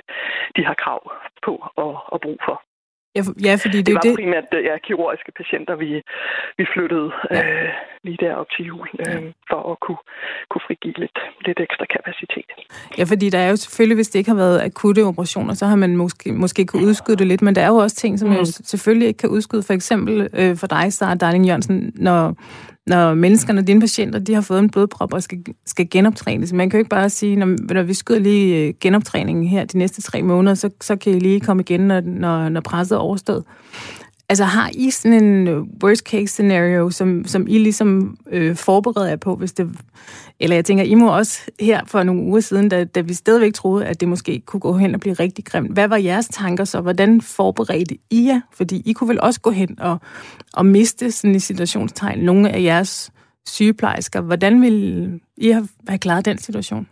[0.57, 1.13] de har krav
[1.47, 2.63] på og, og brug for.
[3.17, 4.15] Ja, ja fordi det, det var det...
[4.21, 5.91] primært øh, ja, kirurgiske patienter, vi,
[6.59, 7.43] vi flyttede ja.
[7.43, 7.69] øh,
[8.05, 9.19] lige der op til jul, øh, ja.
[9.51, 10.03] for at kunne,
[10.51, 12.49] kunne frigive lidt, lidt ekstra kapacitet.
[12.99, 15.77] Ja, fordi der er jo selvfølgelig, hvis det ikke har været akutte operationer, så har
[15.77, 18.35] man måske, måske kunne udskyde det lidt, men der er jo også ting, som mm.
[18.35, 19.63] jo selvfølgelig ikke kan udskyde.
[19.63, 22.35] For eksempel øh, for dig, Sarah Darling Jørgensen, når,
[22.87, 26.53] når menneskerne, dine patienter, de har fået en blodprop og skal, skal genoptrænes.
[26.53, 29.79] Man kan jo ikke bare sige, når, når vi skyder lige øh, genoptræningen her de
[29.79, 33.01] næste tre måneder, så, så kan I lige komme igen, når, når, når presset er
[33.01, 33.45] overstået.
[34.33, 39.09] Altså har I sådan en øh, worst case scenario, som, som I ligesom øh, forbereder
[39.09, 39.71] jer på, hvis det...
[40.41, 43.55] Eller jeg tænker, I må også her for nogle uger siden, da, da vi stadigvæk
[43.55, 45.73] troede, at det måske kunne gå hen og blive rigtig grimt.
[45.73, 46.81] Hvad var jeres tanker så?
[46.81, 48.41] Hvordan forberedte I jer?
[48.53, 49.99] Fordi I kunne vel også gå hen og,
[50.53, 53.11] og miste sådan i situationstegn nogle af jeres
[53.47, 54.21] sygeplejersker.
[54.21, 56.87] Hvordan ville I have, have klaret den situation?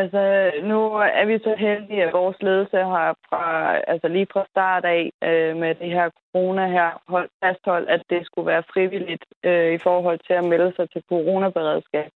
[0.00, 0.78] Altså, nu
[1.20, 5.56] er vi så heldige, at vores ledelse har fra, altså lige fra start af øh,
[5.56, 10.18] med det her corona her hold, fasthold, at det skulle være frivilligt øh, i forhold
[10.26, 12.10] til at melde sig til coronaberedskab.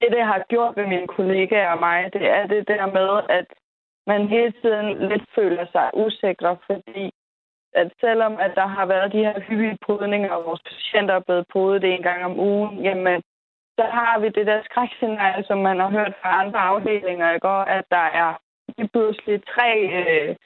[0.00, 3.46] Det, det har gjort ved mine kollegaer og mig, det er det der med, at
[4.06, 7.10] man hele tiden lidt føler sig usikre, fordi
[7.72, 11.46] at selvom at der har været de her hyppige podninger, og vores patienter er blevet
[11.52, 13.22] podet en gang om ugen, jamen
[13.80, 17.62] så har vi det der skrækscenarie, som man har hørt fra andre afdelinger i går,
[17.76, 18.30] at der er
[18.68, 20.36] lige pludselig tre øh,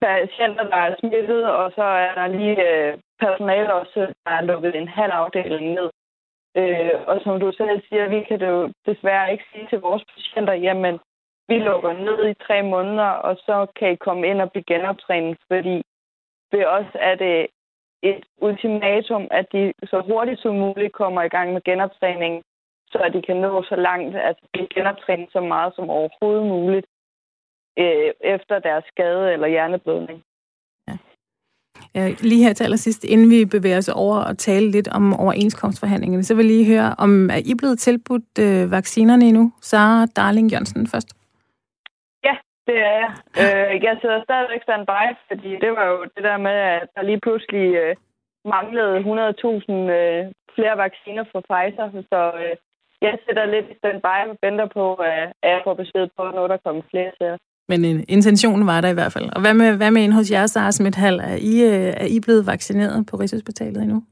[0.00, 4.74] patienter, der er smittet, og så er der lige øh, personale også, der er lukket
[4.76, 5.90] en halv afdeling ned.
[6.60, 10.04] Øh, og som du selv siger, vi kan det jo desværre ikke sige til vores
[10.14, 10.98] patienter, jamen,
[11.48, 15.38] vi lukker ned i tre måneder, og så kan I komme ind og blive genoptrænet,
[15.48, 15.82] fordi
[16.52, 17.48] ved os er det øh,
[18.02, 22.42] et ultimatum, at de så hurtigt som muligt kommer i gang med genoptræningen,
[22.92, 26.86] så de kan nå så langt, at blive genoptrænet så meget som overhovedet muligt
[27.78, 30.22] øh, efter deres skade eller hjerneblødning.
[31.94, 32.08] Ja.
[32.20, 36.34] Lige her til allersidst, inden vi bevæger os over og tale lidt om overenskomstforhandlingerne, så
[36.34, 39.52] vil jeg lige høre, om er I blevet tilbudt øh, vaccinerne endnu?
[39.60, 41.08] Sara Darling Jørgensen først.
[42.24, 42.34] Ja,
[42.66, 43.12] det er jeg.
[43.42, 47.20] Øh, jeg sidder stadigvæk standby, fordi det var jo det der med, at der lige
[47.20, 47.96] pludselig øh,
[48.44, 52.56] manglede 100.000 øh, flere vacciner for Pfizer, så øh,
[53.06, 56.46] jeg sætter lidt i standby og venter på, øh, at jeg får besked på, når
[56.52, 57.30] der kommer flere til.
[57.70, 59.28] Men øh, intentionen var der i hvert fald.
[59.36, 61.18] Og hvad med, hvad med en hos jer, Sara Smithal?
[61.18, 64.02] Er I, øh, er I blevet vaccineret på Rigshospitalet endnu?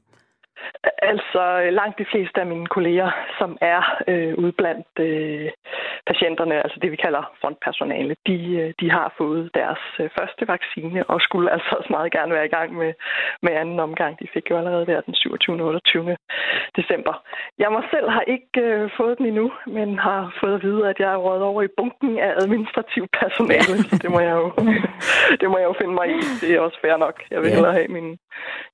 [1.01, 5.49] Altså langt de fleste af mine kolleger, som er øh, ude blandt øh,
[6.09, 10.99] patienterne, altså det vi kalder frontpersonale, de, øh, de har fået deres øh, første vaccine
[11.11, 12.93] og skulle altså også meget gerne være i gang med,
[13.41, 14.19] med anden omgang.
[14.19, 15.61] De fik jo allerede der den 27.
[15.61, 16.17] og 28.
[16.75, 17.13] december.
[17.59, 20.99] Jeg mig selv har ikke øh, fået den endnu, men har fået at vide, at
[20.99, 23.75] jeg er rådet over i bunken af administrativ personale.
[24.03, 24.47] det må jeg jo,
[25.41, 26.19] det må jeg jo finde mig i.
[26.41, 27.23] Det er også fair nok.
[27.31, 28.17] Jeg vil hellere have min,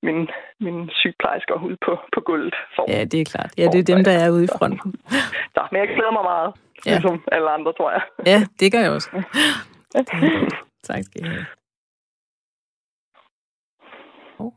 [0.02, 0.28] min,
[0.60, 2.54] min sygeplejersker ud på, på gulvet.
[2.76, 3.50] For, ja, det er klart.
[3.58, 4.94] Ja, det er dem, der er ude i fronten.
[5.54, 6.52] Så, men jeg glæder mig meget,
[6.86, 6.90] ja.
[6.90, 8.02] ligesom alle andre, tror jeg.
[8.26, 9.08] Ja, det gør jeg også.
[10.88, 11.46] tak skal I have.
[14.38, 14.52] Oh.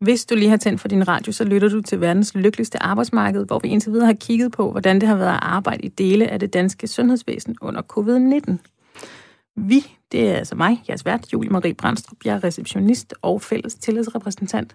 [0.00, 3.46] Hvis du lige har tændt for din radio, så lytter du til verdens lykkeligste arbejdsmarked,
[3.46, 6.28] hvor vi indtil videre har kigget på, hvordan det har været at arbejde i dele
[6.28, 8.71] af det danske sundhedsvæsen under covid-19.
[9.56, 12.18] Vi, det er altså mig, jeres vært, Julie Marie Brandstrup.
[12.24, 14.74] Jeg er receptionist og fælles tillidsrepræsentant.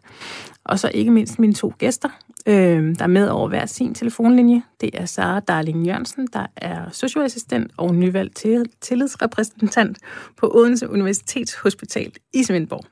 [0.63, 2.09] Og så ikke mindst mine to gæster,
[2.47, 4.61] øh, der er med over hver sin telefonlinje.
[4.81, 8.45] Det er Sara Darling Jørgensen, der er socioassistent og nyvalgt
[8.81, 9.97] tillidsrepræsentant
[10.37, 12.85] på Odense Universitetshospital i Svendborg.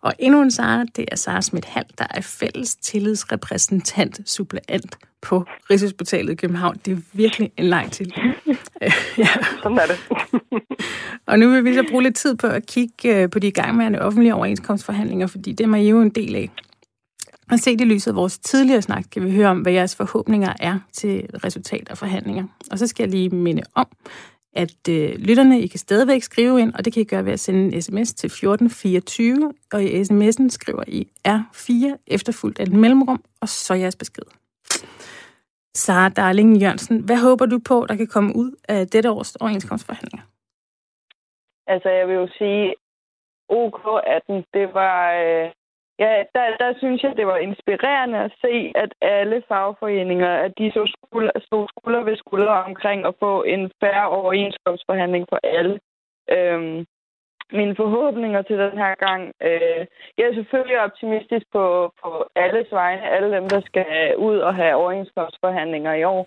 [0.00, 5.44] Og endnu en Sara, det er Sara Schmidt Hall, der er fælles tillidsrepræsentant, suppleant på
[5.70, 6.76] Rigshospitalet i København.
[6.84, 8.14] Det er virkelig en lang til.
[9.18, 9.28] ja.
[9.62, 9.98] Sådan er det.
[11.28, 14.00] og nu vil vi så bruge lidt tid på at kigge øh, på de igangværende
[14.00, 16.50] offentlige overenskomstforhandlinger, fordi det er I jo en del af.
[17.50, 20.52] Og set i lyset af vores tidligere snak, kan vi høre om, hvad jeres forhåbninger
[20.60, 22.44] er til resultat af forhandlinger.
[22.70, 23.86] Og så skal jeg lige minde om,
[24.52, 27.40] at øh, lytterne, I kan stadigvæk skrive ind, og det kan I gøre ved at
[27.40, 33.22] sende en sms til 1424, og i sms'en skriver I R4 efterfulgt af et mellemrum,
[33.40, 34.22] og så jeres besked.
[35.74, 40.24] Sara Darling Jørgensen, hvad håber du på, der kan komme ud af dette års overenskomstforhandlinger?
[41.66, 42.74] Altså, jeg vil jo sige,
[43.52, 45.12] OK18, det var...
[45.12, 45.50] Øh,
[45.98, 50.70] ja, der, der synes jeg, det var inspirerende at se, at alle fagforeninger, at de
[50.70, 55.80] så skulder, stod skulder ved skulder omkring at få en færre overenskomstforhandling for alle.
[56.30, 56.86] Øhm,
[57.52, 59.32] mine forhåbninger til den her gang.
[59.42, 59.86] Øh,
[60.18, 64.74] jeg er selvfølgelig optimistisk på, på alles vegne, alle dem, der skal ud og have
[64.74, 66.26] overenskomstforhandlinger i år.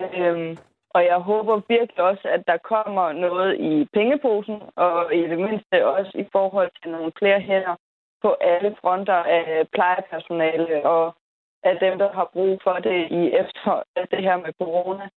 [0.00, 0.56] Øh,
[0.94, 5.86] og jeg håber virkelig også, at der kommer noget i pengeposen, og i det mindste
[5.86, 7.76] også i forhold til nogle flere hænder
[8.22, 11.14] på alle fronter af plejepersonale og
[11.62, 15.08] af dem, der har brug for det i efter det her med corona.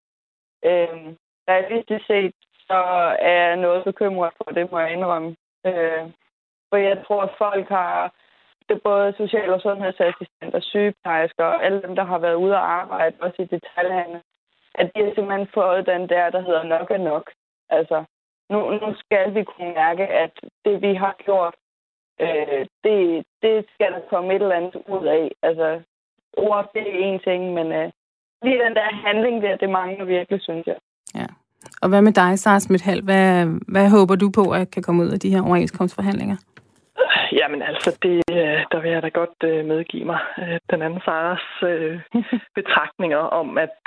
[0.66, 1.18] Øhm,
[1.50, 2.36] realistisk set,
[2.68, 2.80] så
[3.20, 5.36] er jeg noget bekymret for det, må jeg indrømme.
[5.66, 6.04] Øh,
[6.70, 8.14] for jeg tror, at folk har,
[8.70, 13.16] det både social- og sundhedsassistenter, sygeplejersker og alle dem, der har været ude og arbejde,
[13.20, 14.22] også i detaljhandel,
[14.76, 17.32] at de har simpelthen fået den der, der hedder nok er nok.
[17.70, 18.04] Altså,
[18.50, 20.32] nu, nu skal vi kunne mærke, at
[20.66, 21.56] det, vi har gjort,
[22.20, 25.32] øh, det, det skal der komme et eller andet ud af.
[25.42, 25.82] Altså,
[26.38, 27.92] ord, det er en ting, men øh,
[28.42, 30.78] lige den der handling der, det mangler virkelig, synes jeg.
[31.16, 31.26] Ja.
[31.82, 33.02] Og hvad med dig, Sara Smithal?
[33.04, 36.38] Hvad, hvad håber du på, at kan komme ud af de her overenskomstforhandlinger?
[37.32, 41.02] Jamen altså, det, øh, der vil jeg da godt øh, medgive mig øh, den anden
[41.06, 41.46] Saras
[42.60, 43.78] betragtninger om, at,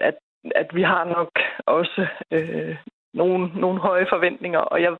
[0.00, 0.14] at,
[0.54, 1.30] at vi har nok
[1.66, 2.06] også
[3.14, 4.92] nogle, nogle høje forventninger, og jeg,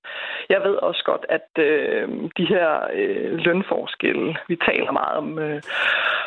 [0.49, 5.63] jeg ved også godt, at øh, de her øh, lønforskelle, vi taler meget om, øh,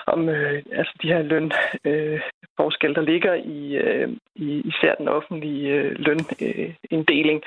[0.08, 5.70] om øh, altså de her lønforskelle, øh, der ligger i, øh, i især den offentlige
[5.74, 7.42] øh, løninddeling.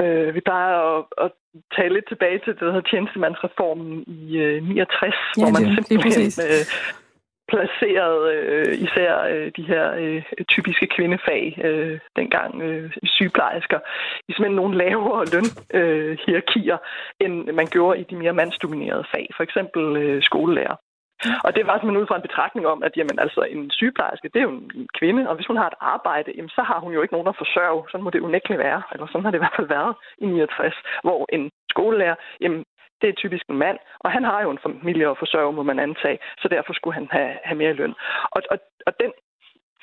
[0.00, 1.30] Øh, vi plejer at, at
[1.76, 5.86] tale lidt tilbage til det, der hedder tjenestemandsreformen i øh, 69, ja, hvor man det,
[5.86, 6.64] simpelthen øh,
[7.52, 13.78] placeret øh, især øh, de her øh, typiske kvindefag, øh, dengang øh, sygeplejersker,
[14.28, 19.42] i simpelthen nogle lavere lønhierarkier, øh, end man gjorde i de mere mandsdominerede fag, for
[19.42, 20.76] eksempel øh, skolelærer.
[21.46, 24.38] Og det var simpelthen ud fra en betragtning om, at jamen, altså, en sygeplejerske, det
[24.38, 27.02] er jo en kvinde, og hvis hun har et arbejde, jamen, så har hun jo
[27.02, 27.84] ikke nogen at forsørge.
[27.90, 30.74] Sådan må det unægteligt være, eller sådan har det i hvert fald været i 69,
[31.02, 32.64] hvor en skolelærer, jamen,
[33.00, 35.78] det er typisk en mand, og han har jo en familie at forsørge, må man
[35.78, 37.94] antage, så derfor skulle han have, have mere løn.
[38.30, 39.12] Og, og, og den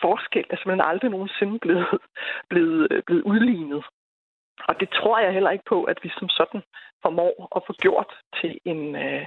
[0.02, 1.88] forskel er simpelthen aldrig nogensinde blevet,
[2.50, 3.84] blevet, øh, blevet udlignet.
[4.68, 6.62] Og det tror jeg heller ikke på, at vi som sådan
[7.02, 9.26] formår at få gjort til en, øh,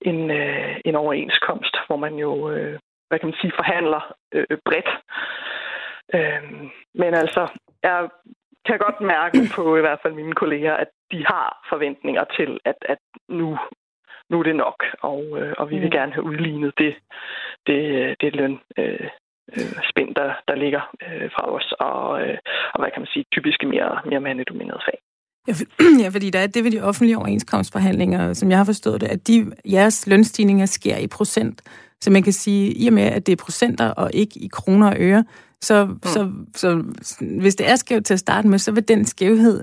[0.00, 2.78] en, øh, en overenskomst, hvor man jo, øh,
[3.08, 4.90] hvad kan man sige, forhandler øh, bredt.
[6.14, 6.42] Øh,
[6.94, 7.48] men altså,
[7.82, 8.08] jeg
[8.70, 12.78] kan godt mærke på i hvert fald mine kolleger, at de har forventninger til, at,
[12.92, 13.48] at nu,
[14.30, 14.78] nu er det nok,
[15.10, 15.96] og, øh, og vi vil mm.
[15.98, 16.92] gerne have udlignet det,
[17.66, 17.80] det,
[18.20, 19.08] det løn, øh,
[19.56, 22.38] øh, spænd, der, der ligger øh, fra os, og, øh,
[22.74, 24.98] og hvad kan man sige, typiske mere, mere mandedominerede fag.
[25.48, 25.64] Ja, for,
[26.02, 29.28] ja, fordi der er det ved de offentlige overenskomstforhandlinger, som jeg har forstået det, at
[29.28, 31.62] de, jeres lønstigninger sker i procent.
[32.00, 34.90] Så man kan sige, i og med, at det er procenter og ikke i kroner
[34.90, 35.24] og øre,
[35.62, 35.98] så, mm.
[36.04, 39.62] så, så, så hvis det er skævt til at starte med, så vil den skævhed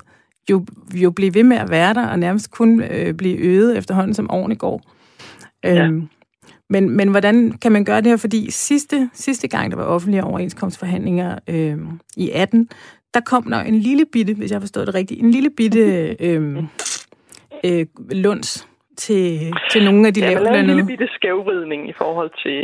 [0.49, 4.13] jo, jo blive ved med at være der, og nærmest kun øh, blive øget efterhånden,
[4.13, 4.81] som årene går.
[5.63, 5.85] Ja.
[5.85, 6.07] Øhm,
[6.69, 8.17] men, men hvordan kan man gøre det her?
[8.17, 11.77] Fordi sidste, sidste gang, der var offentlige overenskomstforhandlinger øh,
[12.17, 12.69] i 18,
[13.13, 15.79] der kom der en lille bitte, hvis jeg forstår det rigtigt, en lille bitte
[16.25, 16.63] øh,
[17.63, 18.67] øh, lunds
[19.05, 20.59] til, til nogle af de ja, lavtlønnede?
[20.59, 22.59] en lille bitte skævridning i forhold til,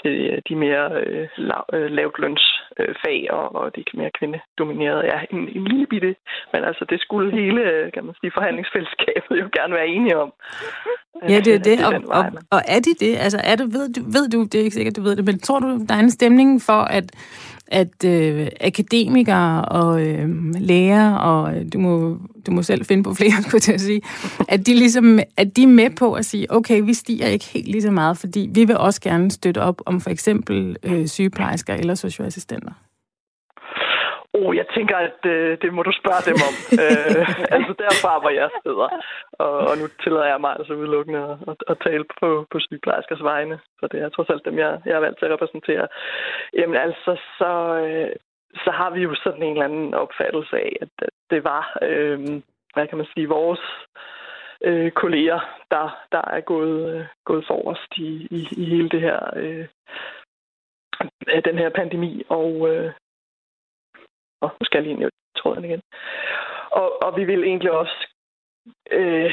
[0.00, 0.14] til
[0.48, 5.02] de mere øh, lav, øh, lavtlønsfag øh, og, og de mere kvindedominerede.
[5.12, 6.12] Ja, en, en lille bitte,
[6.52, 7.62] men altså det skulle hele
[7.94, 10.30] kan man sige, forhandlingsfællesskabet jo gerne være enige om.
[11.32, 11.78] Ja, det er det.
[11.86, 13.12] Og, og, og er de det?
[13.24, 15.38] Altså, er det, ved, du, ved du, det er ikke sikkert, du ved det, men
[15.38, 17.06] tror du, der er en stemning for, at
[17.68, 23.14] at øh, akademikere og øh, læger, og øh, du må, du må selv finde på
[23.14, 24.00] flere, skulle jeg sige,
[24.48, 27.68] at de, ligesom, at de er med på at sige, okay, vi stiger ikke helt
[27.68, 31.74] lige så meget, fordi vi vil også gerne støtte op om for eksempel øh, sygeplejersker
[31.74, 32.72] eller socialassistenter.
[34.38, 36.54] Oh, jeg tænker, at øh, det må du spørge dem om.
[36.82, 38.88] øh, altså derfra, hvor jeg sidder.
[39.44, 43.22] Og, og nu tillader jeg mig altså udelukkende at, at, at tale på, på sygeplejerskers
[43.22, 43.58] vegne.
[43.80, 45.86] For det er trods alt dem, jeg, jeg er valgt til at repræsentere.
[46.58, 47.50] Jamen altså, så,
[47.84, 48.12] øh,
[48.64, 52.18] så har vi jo sådan en eller anden opfattelse af, at, at det var, øh,
[52.74, 53.64] hvad kan man sige, vores
[54.64, 59.20] øh, kolleger, der, der er gået, øh, gået forrest i, i, i hele det her...
[59.36, 59.66] Øh,
[61.44, 62.92] den her pandemi, og, øh,
[64.40, 65.82] og nu skal jeg lige tråden igen.
[66.70, 67.98] Og, og vi vil egentlig også
[68.90, 69.32] øh,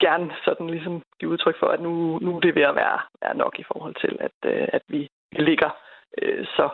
[0.00, 3.36] gerne sådan ligesom give udtryk for, at nu, nu er det ved at være, være
[3.36, 5.70] nok i forhold til, at, øh, at vi ligger
[6.22, 6.68] øh, så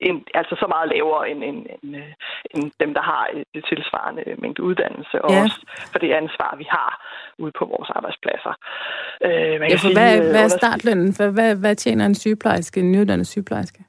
[0.00, 2.12] en, altså så meget lavere end, end, end, øh,
[2.54, 5.42] end dem, der har det tilsvarende mængde uddannelse, og ja.
[5.42, 5.60] også
[5.92, 6.90] for det ansvar, vi har
[7.38, 8.54] ude på vores arbejdspladser.
[9.24, 11.14] Øh, man ja, for sige, hvad, hvad er startlønnen?
[11.14, 13.80] For hvad, hvad tjener en sygeplejerske, en nyuddannet sygeplejerske?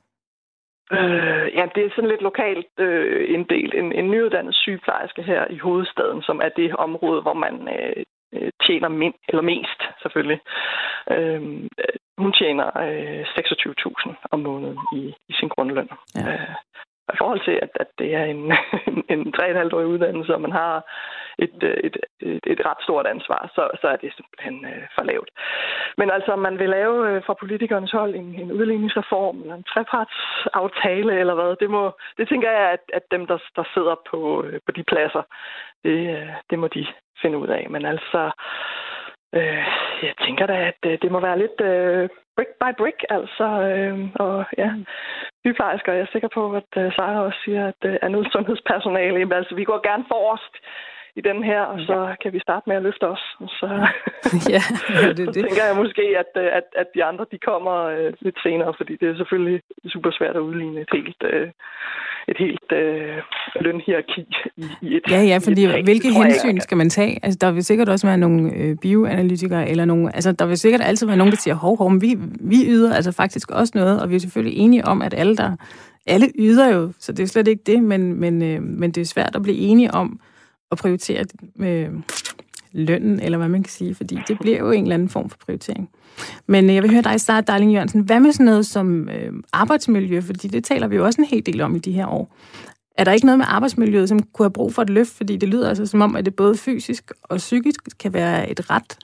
[0.91, 3.73] Øh, ja, det er sådan lidt lokalt øh, inddelt.
[3.73, 8.51] En, en nyuddannet sygeplejerske her i hovedstaden, som er det område, hvor man øh, øh
[8.65, 10.39] tjener mind, eller mest, selvfølgelig.
[11.11, 11.41] Øh,
[12.17, 15.89] hun tjener øh, 26.000 om måneden i, i sin grundløn.
[16.15, 16.33] Ja.
[16.33, 16.55] Øh,
[17.13, 18.41] i forhold til, at, at det er en,
[19.13, 20.73] en 3,5-årig uddannelse, og man har
[21.39, 25.03] et, øh, et, et, et ret stort ansvar, så, så er det simpelthen øh, for
[25.03, 25.29] lavt.
[25.97, 31.19] Men altså, man vil lave øh, fra politikernes hold en, en udligningsreform, eller en trepartsaftale,
[31.19, 34.59] eller hvad, det, må, det tænker jeg, at, at dem, der, der sidder på, øh,
[34.65, 35.23] på de pladser,
[35.83, 36.85] det, øh, det må de
[37.21, 37.67] finde ud af.
[37.69, 38.31] Men altså,
[39.35, 39.65] Øh,
[40.03, 43.47] jeg tænker da, at øh, det må være lidt øh, brick by brick, altså.
[43.71, 44.71] Øh, og ja,
[45.41, 49.37] sygeplejersker, jeg er sikker på, at øh, Sarah også siger, at øh, andet sundhedspersonale, jamen,
[49.41, 50.55] altså, vi går gerne forrest
[51.15, 52.15] i den her, og så ja.
[52.21, 53.23] kan vi starte med at løfte os.
[53.39, 53.67] Og så,
[54.55, 54.63] ja,
[55.07, 55.35] det, det.
[55.35, 58.73] så tænker jeg måske, at, øh, at, at de andre de kommer øh, lidt senere,
[58.77, 59.61] fordi det er selvfølgelig
[59.93, 61.49] super svært at udligne et helt, øh,
[62.27, 63.17] et helt øh,
[63.61, 64.25] lønhierarki
[64.57, 67.19] i, i et Ja, ja, fordi et hvilke hensyn skal man tage?
[67.23, 70.81] Altså, der vil sikkert også være nogle øh, bioanalytikere, eller nogle, altså, der vil sikkert
[70.81, 74.09] altid være nogen, der siger, hov, hov, vi, vi yder altså faktisk også noget, og
[74.09, 75.55] vi er selvfølgelig enige om, at alle, der
[76.05, 79.05] alle yder jo, så det er slet ikke det, men, men, øh, men det er
[79.05, 80.19] svært at blive enige om
[80.71, 81.25] at prioritere
[81.59, 81.89] øh,
[82.73, 85.37] lønnen, eller hvad man kan sige, fordi det bliver jo en eller anden form for
[85.45, 85.89] prioritering.
[86.47, 88.01] Men øh, jeg vil høre dig starte, Darling Jørgensen.
[88.01, 90.21] Hvad med sådan noget som øh, arbejdsmiljø?
[90.21, 92.35] Fordi det taler vi jo også en hel del om i de her år.
[92.97, 95.09] Er der ikke noget med arbejdsmiljøet, som kunne have brug for et løft?
[95.09, 98.69] Fordi det lyder altså som om, at det både fysisk og psykisk kan være et
[98.69, 98.97] ret,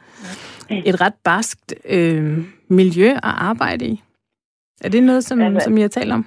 [0.85, 2.37] et ret barskt øh,
[2.67, 4.03] miljø at arbejde i.
[4.81, 6.25] Er det noget, som, altså, som I har talt om?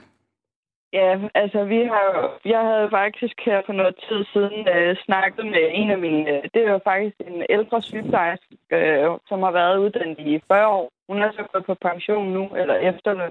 [0.92, 5.64] Ja, altså vi har jeg havde faktisk her for noget tid siden øh, snakket med
[5.72, 9.78] en af mine, øh, det er jo faktisk en ældre sygeplejerske, øh, som har været
[9.78, 10.90] uddannet i 40 år.
[11.08, 13.30] Hun er så gået på pension nu, eller efterløn.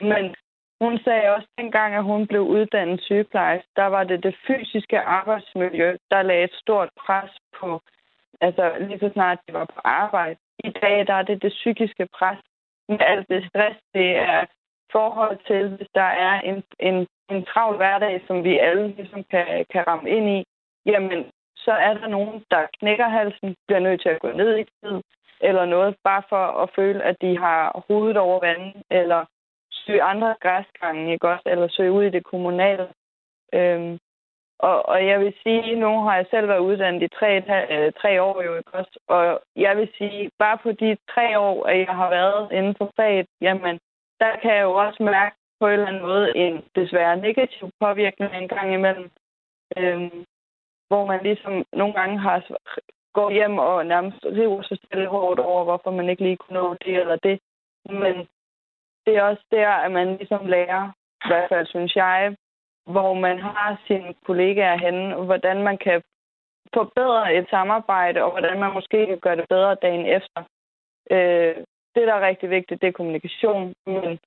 [0.00, 0.34] Men
[0.80, 5.00] hun sagde også, at dengang, at hun blev uddannet sygeplejerske, der var det det fysiske
[5.00, 7.30] arbejdsmiljø, der lagde et stort pres
[7.60, 7.80] på,
[8.40, 10.38] altså lige så snart de var på arbejde.
[10.64, 12.38] I dag, der er det det psykiske pres
[12.88, 14.44] med alt det stress, det er
[14.98, 19.46] forhold til, hvis der er en, en, en travl hverdag, som vi alle ligesom kan,
[19.72, 20.44] kan ramme ind i,
[20.86, 21.20] jamen,
[21.56, 24.96] så er der nogen, der knækker halsen, bliver nødt til at gå ned i tid,
[25.40, 29.24] eller noget, bare for at føle, at de har hovedet over vandet, eller
[29.70, 31.42] søge andre græsgange, ikke også?
[31.46, 32.88] Eller søge ud i det kommunale.
[33.54, 33.98] Øhm,
[34.58, 37.30] og, og jeg vil sige, nu har jeg selv været uddannet i tre,
[37.74, 38.98] øh, tre år jo, ikke også?
[39.08, 42.92] Og jeg vil sige, bare på de tre år, at jeg har været inden for
[42.96, 43.78] faget, jamen,
[44.20, 48.34] der kan jeg jo også mærke på en eller anden måde en desværre negativ påvirkning
[48.34, 49.10] en gang imellem.
[49.78, 50.24] Øhm,
[50.88, 52.38] hvor man ligesom nogle gange har
[53.18, 56.74] går hjem og nærmest river sig selv hårdt over, hvorfor man ikke lige kunne nå
[56.84, 57.36] det eller det.
[58.02, 58.14] Men
[59.04, 60.82] det er også der, at man ligesom lærer,
[61.24, 62.36] i hvert fald synes jeg,
[62.86, 66.02] hvor man har sine kollegaer henne, og hvordan man kan
[66.74, 70.40] forbedre et samarbejde, og hvordan man måske kan gøre det bedre dagen efter.
[71.10, 71.56] Øh,
[71.96, 74.18] det, der er rigtig vigtigt, det er kommunikation, men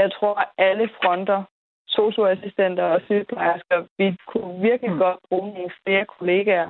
[0.00, 1.42] jeg tror, at alle fronter,
[1.88, 4.98] socioassistenter og sygeplejersker, vi kunne virkelig mm.
[4.98, 6.68] godt bruge nogle flere kollegaer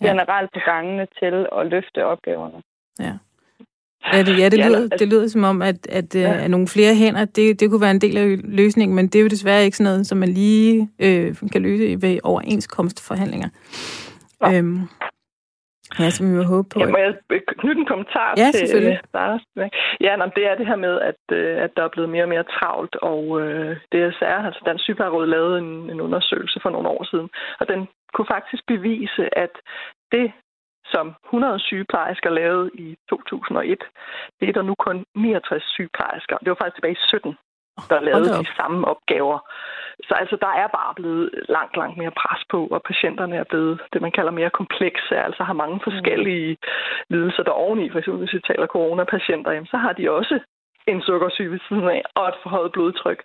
[0.00, 0.06] ja.
[0.08, 2.62] generelt på gangene til at løfte opgaverne.
[3.00, 3.14] Ja.
[4.12, 6.44] Ja, det, ja, det, lyder, altså- det lyder som om, at, at, øh, ja.
[6.44, 9.22] at nogle flere hænder, det, det kunne være en del af løsningen, men det er
[9.22, 13.48] jo desværre ikke sådan noget, som man lige øh, kan løse ved overenskomstforhandlinger.
[14.42, 14.58] Ja.
[14.58, 14.78] Øhm,
[15.98, 16.80] Ja, som vi vil håbe på.
[16.80, 17.14] Ja, må jeg
[17.62, 19.42] knytte en kommentar ja, til Lars?
[20.00, 22.28] Ja, nej, det er det her med, at, øh, at der er blevet mere og
[22.28, 27.04] mere travlt, og øh, DSR, altså Dansk Sygeplejeråd, lavede en, en undersøgelse for nogle år
[27.10, 27.28] siden,
[27.60, 29.54] og den kunne faktisk bevise, at
[30.12, 30.32] det,
[30.94, 33.78] som 100 sygeplejersker lavede i 2001,
[34.40, 36.36] det er der nu kun 69 sygeplejersker.
[36.36, 37.34] Det var faktisk tilbage i 17,
[37.90, 39.38] der lavede de samme opgaver.
[40.08, 43.80] Så altså, der er bare blevet langt, langt mere pres på, og patienterne er blevet
[43.92, 47.14] det, man kalder mere komplekse, altså har mange forskellige mm.
[47.14, 47.90] lidelser der oveni.
[47.90, 50.40] For eksempel, hvis vi taler coronapatienter, jamen, så har de også
[50.86, 53.22] en sukkersyge ved siden af, og et forhøjet blodtryk,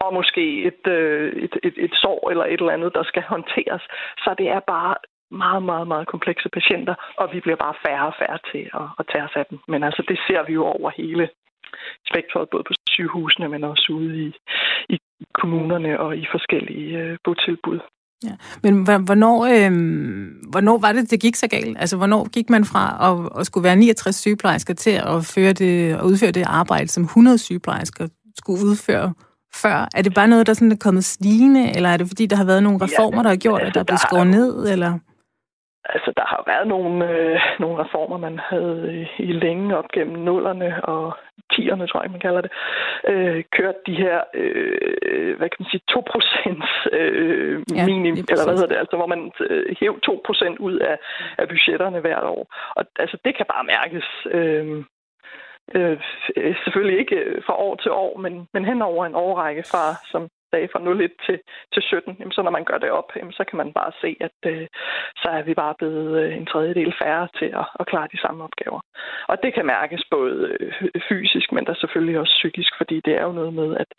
[0.00, 3.82] og måske et, øh, et, et, et sår eller et eller andet, der skal håndteres.
[4.18, 4.94] Så det er bare
[5.30, 9.06] meget, meget, meget komplekse patienter, og vi bliver bare færre og færre til at, at
[9.12, 9.58] tage os af dem.
[9.68, 11.28] Men altså, det ser vi jo over hele
[12.10, 14.28] spektret, både på sygehusene, men også ude i,
[14.94, 14.96] i
[15.40, 17.80] kommunerne og i forskellige øh, botilbud.
[18.24, 18.34] Ja.
[18.62, 19.72] Men hvornår, øh,
[20.50, 21.76] hvornår var det, det gik så galt?
[21.78, 25.92] Altså, hvornår gik man fra at, at skulle være 69 sygeplejersker til at, føre det,
[25.92, 28.08] at udføre det arbejde, som 100 sygeplejersker
[28.38, 29.14] skulle udføre
[29.54, 29.88] før?
[29.94, 32.44] Er det bare noget, der sådan er kommet stigende, eller er det fordi, der har
[32.44, 34.72] været nogle reformer, der har gjort, altså, at der er blevet skåret ned?
[34.72, 34.98] Eller?
[35.88, 40.84] Altså, der har været nogle, øh, nogle reformer, man havde i længe op gennem nullerne
[40.84, 41.16] og
[41.52, 42.52] tierne, tror jeg, man kalder det,
[43.08, 48.44] øh, kørt de her, øh, hvad kan man sige, 2 procents øh, ja, minim, eller
[48.46, 50.96] hvad hedder det, altså hvor man øh, hæv 2 procent ud af,
[51.38, 52.42] af budgetterne hvert år.
[52.76, 54.06] Og altså, det kan bare mærkes.
[54.36, 54.84] Øh,
[55.74, 55.98] øh,
[56.64, 60.68] selvfølgelig ikke fra år til år, men, men hen over en årrække fra, som dage
[60.72, 61.38] fra 01 til,
[61.72, 64.10] til 17, jamen, så når man gør det op, jamen, så kan man bare se,
[64.26, 64.66] at øh,
[65.22, 68.44] så er vi bare blevet øh, en tredjedel færre til at, at klare de samme
[68.46, 68.80] opgaver.
[69.30, 70.72] Og det kan mærkes både øh,
[71.08, 73.90] fysisk, men der selvfølgelig også psykisk, fordi det er jo noget med, at,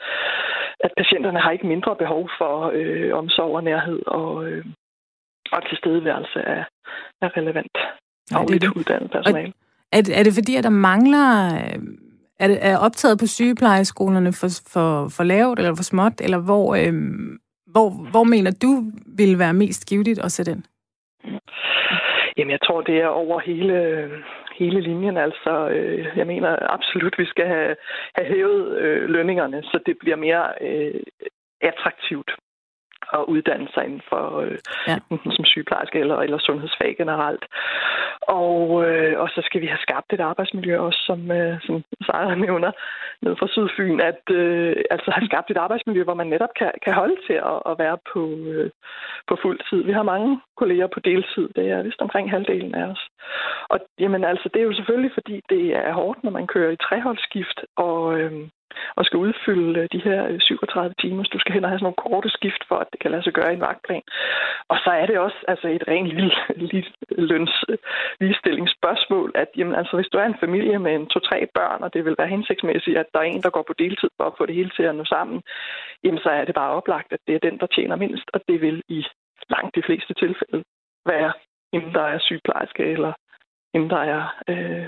[0.86, 4.66] at patienterne har ikke mindre behov for øh, omsorg og nærhed og, øh,
[5.52, 6.64] og tilstedeværelse af,
[7.22, 7.78] af relevant
[8.32, 9.54] fagligt uddannet personale.
[9.92, 11.30] Er det, er det fordi, at der mangler
[11.62, 11.80] øh,
[12.40, 16.76] er, det, er optaget på sygeplejeskolerne for, for, for lavt eller for småt, eller hvor,
[16.76, 18.72] øhm, hvor, hvor mener du
[19.18, 20.64] vil være mest givetigt at sætte ind?
[22.38, 24.10] Jamen, jeg tror, det er over hele,
[24.60, 25.18] hele linjen.
[25.18, 27.76] Altså, øh, jeg mener absolut, vi skal have,
[28.16, 31.02] have hævet øh, lønningerne, så det bliver mere øh,
[31.62, 32.32] attraktivt
[33.20, 34.58] at uddanne sig inden for øh,
[34.88, 34.98] ja.
[35.36, 37.46] som sygeplejerske eller, eller sundhedsfag generelt.
[38.22, 42.36] Og, øh, og så skal vi have skabt et arbejdsmiljø også, som, øh, som Sejre
[42.46, 42.72] nævner
[43.22, 46.94] ned fra Sydfyn, at øh, altså have skabt et arbejdsmiljø, hvor man netop kan, kan
[46.94, 48.22] holde til at, at være på,
[48.54, 48.70] øh,
[49.30, 49.84] på fuld tid.
[49.84, 53.04] Vi har mange kolleger på deltid, det er vist omkring halvdelen af os.
[53.70, 56.84] Og jamen altså, det er jo selvfølgelig, fordi det er hårdt, når man kører i
[56.86, 58.48] treholdsskift, og, øh,
[58.98, 61.24] og skal udfylde øh, de her 37 øh, timer.
[61.24, 63.24] Så du skal hen og have sådan nogle korte skift for, at det kan lade
[63.24, 64.06] sig gøre i en vagtplan.
[64.72, 66.36] Og så er det også altså et rent lille,
[66.72, 66.92] lille
[67.32, 67.56] løns
[68.20, 72.06] ligestillingsspørgsmål, at jamen, altså, hvis du er en familie med en to-tre børn, og det
[72.06, 74.56] vil være hensigtsmæssigt, at der er en, der går på deltid for at få det
[74.56, 75.42] hele til at nå sammen,
[76.04, 78.62] jamen, så er det bare oplagt, at det er den, der tjener mindst, og det
[78.62, 79.06] vil i
[79.50, 80.64] langt de fleste tilfælde
[81.06, 81.34] være
[81.74, 83.14] en, der er sygeplejerske eller
[83.74, 84.86] en, der er øh,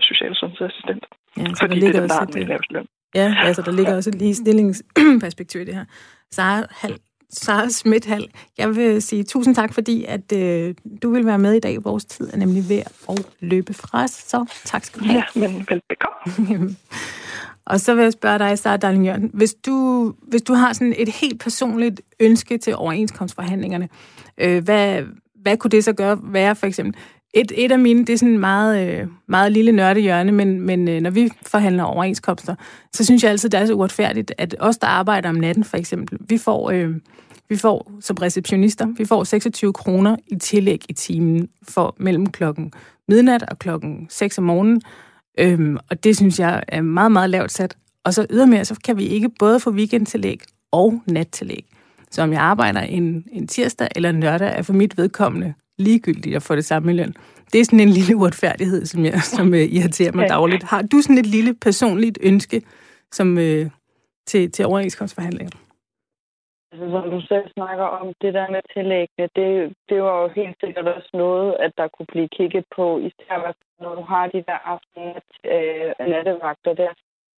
[0.00, 1.04] social sundhedsassistent.
[1.36, 2.88] Ja, Fordi det er dem, der har den laveste løn.
[3.14, 5.84] Ja, altså der ligger også et ligestillingsperspektiv i det her.
[6.30, 6.98] Sara, Hal,
[7.30, 8.28] Sara Schmidt Hal,
[8.58, 11.84] jeg vil sige tusind tak, fordi at øh, du vil være med i dag.
[11.84, 12.78] Vores tid er nemlig ved
[13.08, 15.24] at løbe fra os, så tak skal du have.
[15.36, 16.76] Ja, men velbekomme.
[17.66, 20.94] Og så vil jeg spørge dig, Sara Darling Jørgen, hvis du, hvis du har sådan
[20.96, 23.88] et helt personligt ønske til overenskomstforhandlingerne,
[24.38, 25.02] øh, hvad,
[25.34, 27.00] hvad kunne det så gøre være for eksempel?
[27.34, 31.00] Et, et af mine, det er sådan meget, øh, meget lille nørdehjørne, men, men øh,
[31.00, 32.54] når vi forhandler overenskomster,
[32.92, 35.76] så synes jeg altid, det er så uretfærdigt, at os, der arbejder om natten for
[35.76, 36.94] eksempel, vi får, øh,
[37.48, 42.72] vi får som receptionister, vi får 26 kroner i tillæg i timen for mellem klokken
[43.08, 44.82] midnat og klokken 6 om morgenen,
[45.38, 47.76] øhm, og det synes jeg er meget, meget lavt sat.
[48.04, 50.40] Og så ydermere, så kan vi ikke både få weekendtillæg
[50.72, 51.66] og nattillæg.
[52.10, 56.36] Så om jeg arbejder en, en tirsdag eller en lørdag, er for mit vedkommende ligegyldigt
[56.36, 57.14] at få det samme i løn.
[57.52, 60.64] Det er sådan en lille uretfærdighed, som, jeg, som uh, irriterer mig dagligt.
[60.64, 62.62] Har du sådan et lille personligt ønske
[63.12, 63.64] som, uh,
[64.26, 65.56] til, til overenskomstforhandlinger?
[66.72, 70.56] Altså, som du selv snakker om, det der med tillæggene, det, det var jo helt
[70.64, 74.58] sikkert også noget, at der kunne blive kigget på, især når du har de der
[74.74, 75.04] aften
[75.54, 76.92] øh, nattevagter der.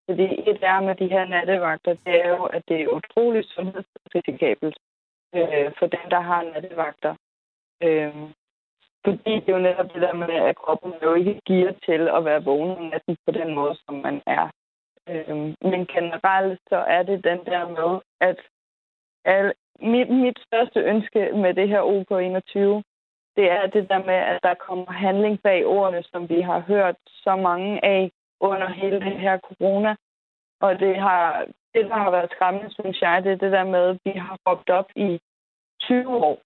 [0.09, 4.76] Fordi et er med de her nattevagter, det er jo, at det er utroligt sundhedsrisikabelt
[5.36, 7.14] øh, for dem, der har nattevagter.
[7.82, 8.14] Øh,
[9.04, 12.24] fordi det er jo netop det der med, at kroppen jo ikke giver til at
[12.24, 14.50] være vågen om natten på den måde, som man er.
[15.08, 15.36] Øh,
[15.70, 18.38] men generelt så er det den der med, at
[19.24, 22.82] al, mit, mit største ønske med det her OK21,
[23.36, 26.96] det er det der med, at der kommer handling bag ordene, som vi har hørt
[27.06, 28.10] så mange af
[28.40, 29.96] under hele det her corona.
[30.60, 33.88] Og det, har, det der har været skræmmende, synes jeg, det er det der med,
[33.88, 35.20] at vi har råbt op i
[35.80, 36.38] 20 år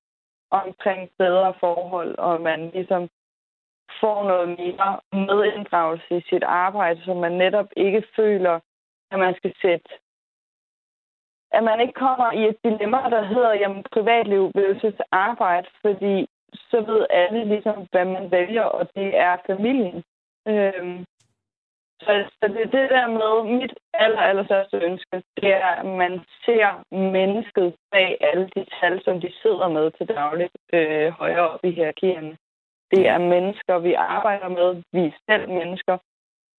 [0.50, 3.08] omkring bedre forhold, og man ligesom
[4.00, 8.60] får noget mere medinddragelse i sit arbejde, så man netop ikke føler,
[9.10, 9.88] at man skal sætte
[11.56, 16.28] at man ikke kommer i et dilemma, der hedder, jamen, privatliv versus arbejde, fordi
[16.70, 20.04] så ved alle ligesom, hvad man vælger, og det er familien.
[20.48, 21.04] Øhm,
[22.04, 26.20] så, så det, det der med mit aller, aller største ønske, det er, at man
[26.44, 31.64] ser mennesket bag alle de tal, som de sidder med til dagligt øh, højere op
[31.64, 32.36] i hierarkierne.
[32.90, 34.82] Det er mennesker, vi arbejder med.
[34.92, 35.98] Vi er selv mennesker.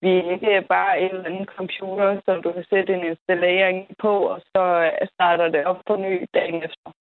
[0.01, 4.13] Vi er ikke bare en eller anden computer, som du kan sætte en installering på,
[4.33, 6.91] og så øh, starter det op på ny dagen efter.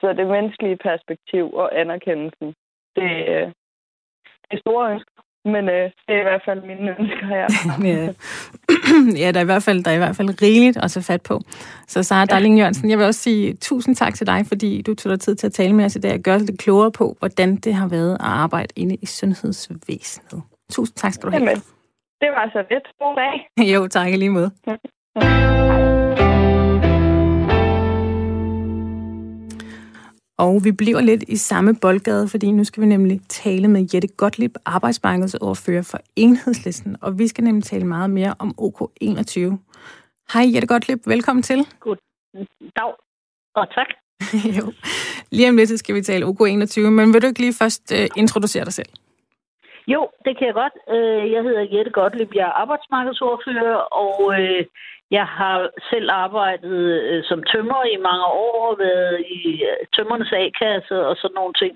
[0.00, 2.54] Så det menneskelige perspektiv og anerkendelsen,
[2.96, 3.46] det, øh,
[4.44, 5.22] det er store ønsker.
[5.54, 7.46] Men øh, det er i hvert fald mine ønsker her.
[7.92, 8.12] ja.
[9.22, 11.22] ja, der er, i hvert fald, der er i hvert fald rigeligt at tage fat
[11.22, 11.40] på.
[11.86, 15.10] Så Sara Darling Jørgensen, jeg vil også sige tusind tak til dig, fordi du tog
[15.10, 17.16] dig tid til at tale med os i dag og gøre os lidt klogere på,
[17.18, 20.42] hvordan det har været at arbejde inde i sundhedsvæsenet.
[20.72, 21.42] Tusind tak skal du have.
[21.42, 21.62] Jamen,
[22.20, 22.86] det var så lidt.
[23.00, 23.34] God dag.
[23.74, 24.50] jo, tak lige måde.
[30.44, 34.08] Og vi bliver lidt i samme boldgade, fordi nu skal vi nemlig tale med Jette
[34.08, 39.40] Gottlieb, arbejdsmarkedsordfører for Enhedslisten, og vi skal nemlig tale meget mere om OK21.
[40.32, 41.66] Hej Jette Gottlieb, velkommen til.
[41.80, 41.96] God
[42.76, 42.92] dag,
[43.54, 43.86] og tak.
[44.58, 44.72] jo.
[45.30, 48.64] Lige om lidt skal vi tale OK21, men vil du ikke lige først uh, introducere
[48.64, 48.92] dig selv?
[49.94, 50.74] Jo, det kan jeg godt.
[50.94, 54.64] Øh, jeg hedder Jette Gottlieb, jeg er arbejdsmarkedsordfører, og øh,
[55.10, 56.78] jeg har selv arbejdet
[57.10, 59.62] øh, som tømmer i mange år, været i
[59.96, 61.74] tømmernes A-kasse og sådan nogle ting.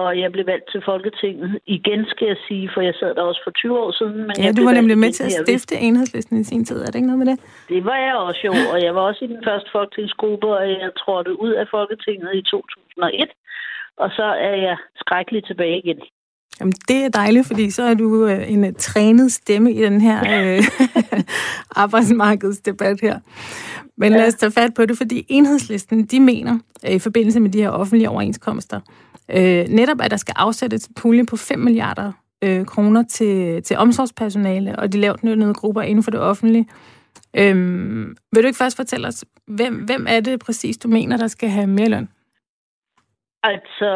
[0.00, 3.40] og jeg blev valgt til Folketinget igen, skal jeg sige, for jeg sad der også
[3.44, 4.18] for 20 år siden.
[4.26, 6.86] Men ja, jeg du var nemlig med til at stifte enhedslisten i sin tid, er
[6.86, 7.38] det ikke noget med det?
[7.68, 10.90] Det var jeg også jo, og jeg var også i den første folketingsgruppe, og jeg
[11.02, 13.30] trådte ud af Folketinget i 2001.
[13.96, 16.00] Og så er jeg skrækkeligt tilbage igen.
[16.60, 20.20] Jamen, det er dejligt, fordi så er du øh, en trænet stemme i den her
[20.34, 20.64] øh,
[21.82, 23.18] arbejdsmarkedsdebat her.
[23.96, 24.18] Men ja.
[24.18, 27.60] lad os tage fat på det, fordi enhedslisten, de mener, øh, i forbindelse med de
[27.60, 28.80] her offentlige overenskomster,
[29.30, 32.12] øh, netop at der skal afsættes pulje på 5 milliarder
[32.44, 36.66] øh, kroner til, til omsorgspersonale og de lavt nødnede grupper inden for det offentlige.
[37.34, 41.28] Øhm, vil du ikke først fortælle os, hvem, hvem er det præcis, du mener, der
[41.28, 42.08] skal have mere løn?
[43.42, 43.90] Altså,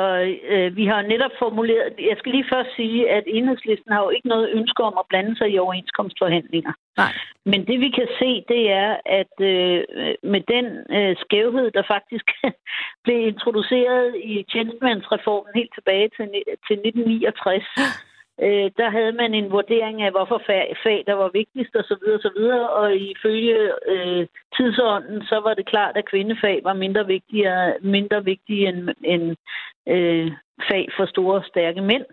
[0.49, 1.95] øh, vi har netop formuleret...
[1.99, 5.37] Jeg skal lige først sige, at enhedslisten har jo ikke noget ønske om at blande
[5.37, 6.73] sig i overenskomstforhandlinger.
[6.97, 7.13] Nej.
[7.45, 9.85] Men det vi kan se, det er, at øh,
[10.23, 10.67] med den
[10.97, 12.27] øh, skævhed, der faktisk
[13.05, 16.27] blev introduceret i tjenestemandsreformen helt tilbage til,
[16.67, 17.65] til 1969,
[18.43, 22.05] øh, der havde man en vurdering af, hvorfor fag, fag der var vigtigst osv.
[22.17, 24.27] Og, så videre, og ifølge øh,
[24.57, 29.37] tidsånden, så var det klart, at kvindefag var mindre vigtige, mindre vigtige end, end
[29.89, 30.33] øh,
[30.69, 32.05] fag for store, stærke mænd.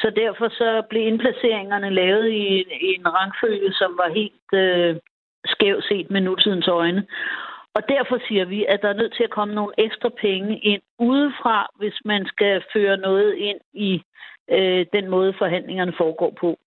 [0.00, 2.46] Så derfor så blev indplaceringerne lavet i,
[2.88, 4.96] i en rangfølge, som var helt øh,
[5.44, 7.06] skæv set med nutidens øjne.
[7.74, 10.82] Og derfor siger vi, at der er nødt til at komme nogle ekstra penge ind
[10.98, 14.02] udefra, hvis man skal føre noget ind i
[14.52, 16.58] øh, den måde, forhandlingerne foregår på.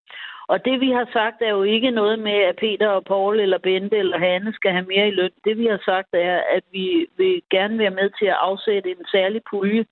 [0.48, 3.58] Og det vi har sagt er jo ikke noget med, at Peter og Paul eller
[3.58, 5.32] Bente eller Hanne skal have mere i løn.
[5.46, 9.06] Det vi har sagt er, at vi vil gerne være med til at afsætte en
[9.12, 9.86] særlig pulje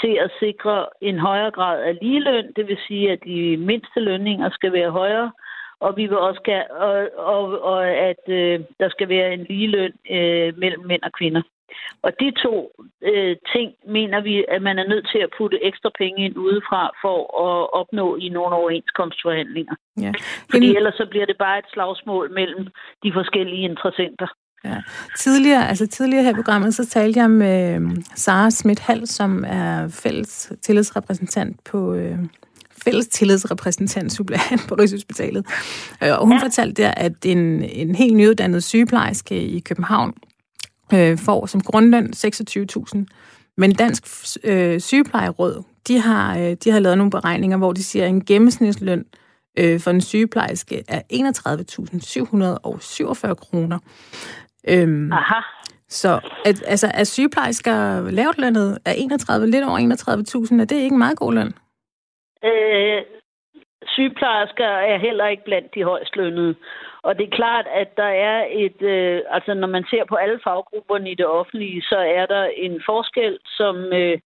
[0.00, 2.52] til at sikre en højere grad af ligeløn.
[2.56, 5.32] Det vil sige, at de mindste lønninger skal være højere,
[5.80, 9.92] og vi vil også gerne, og, og, og at øh, der skal være en ligeløn
[10.10, 11.42] øh, mellem mænd og kvinder.
[12.02, 12.54] Og de to
[13.10, 16.82] øh, ting mener vi, at man er nødt til at putte ekstra penge ind udefra
[17.02, 19.74] for at opnå i nogle overenskomstforhandlinger.
[20.00, 20.12] Ja.
[20.50, 22.66] Fordi ellers så bliver det bare et slagsmål mellem
[23.04, 24.26] de forskellige interessenter.
[24.64, 24.76] Ja.
[25.18, 27.80] Tidligere, altså tidligere her i programmet, så talte jeg med
[28.14, 32.18] Sara Schmidt Hall, som er fælles tillidsrepræsentant på, øh,
[32.84, 35.46] fælles tillidsrepræsentant suppleant på Rigshospitalet.
[36.02, 36.44] Øh, og hun ja.
[36.44, 40.14] fortalte der, at en, en helt nyuddannet sygeplejerske i København
[40.94, 43.04] øh, får som grundløn 26.000.
[43.56, 44.04] Men Dansk
[44.44, 48.24] øh, Sygeplejeråd, de har, øh, de har lavet nogle beregninger, hvor de siger, at en
[48.24, 49.04] gennemsnitsløn
[49.58, 53.78] øh, for en sygeplejerske er 31.747 kroner.
[54.68, 55.40] Øhm, Aha.
[55.88, 58.78] Så at, altså, er sygeplejersker lavt lønnet?
[58.84, 61.52] Er 31, lidt over 31.000, er det ikke en meget god løn?
[62.44, 63.02] Øh,
[63.86, 66.54] sygeplejersker er heller ikke blandt de højst lønnede.
[67.02, 68.82] Og det er klart, at der er et...
[68.82, 72.82] Øh, altså, når man ser på alle faggrupperne i det offentlige, så er der en
[72.86, 74.18] forskel, som øh,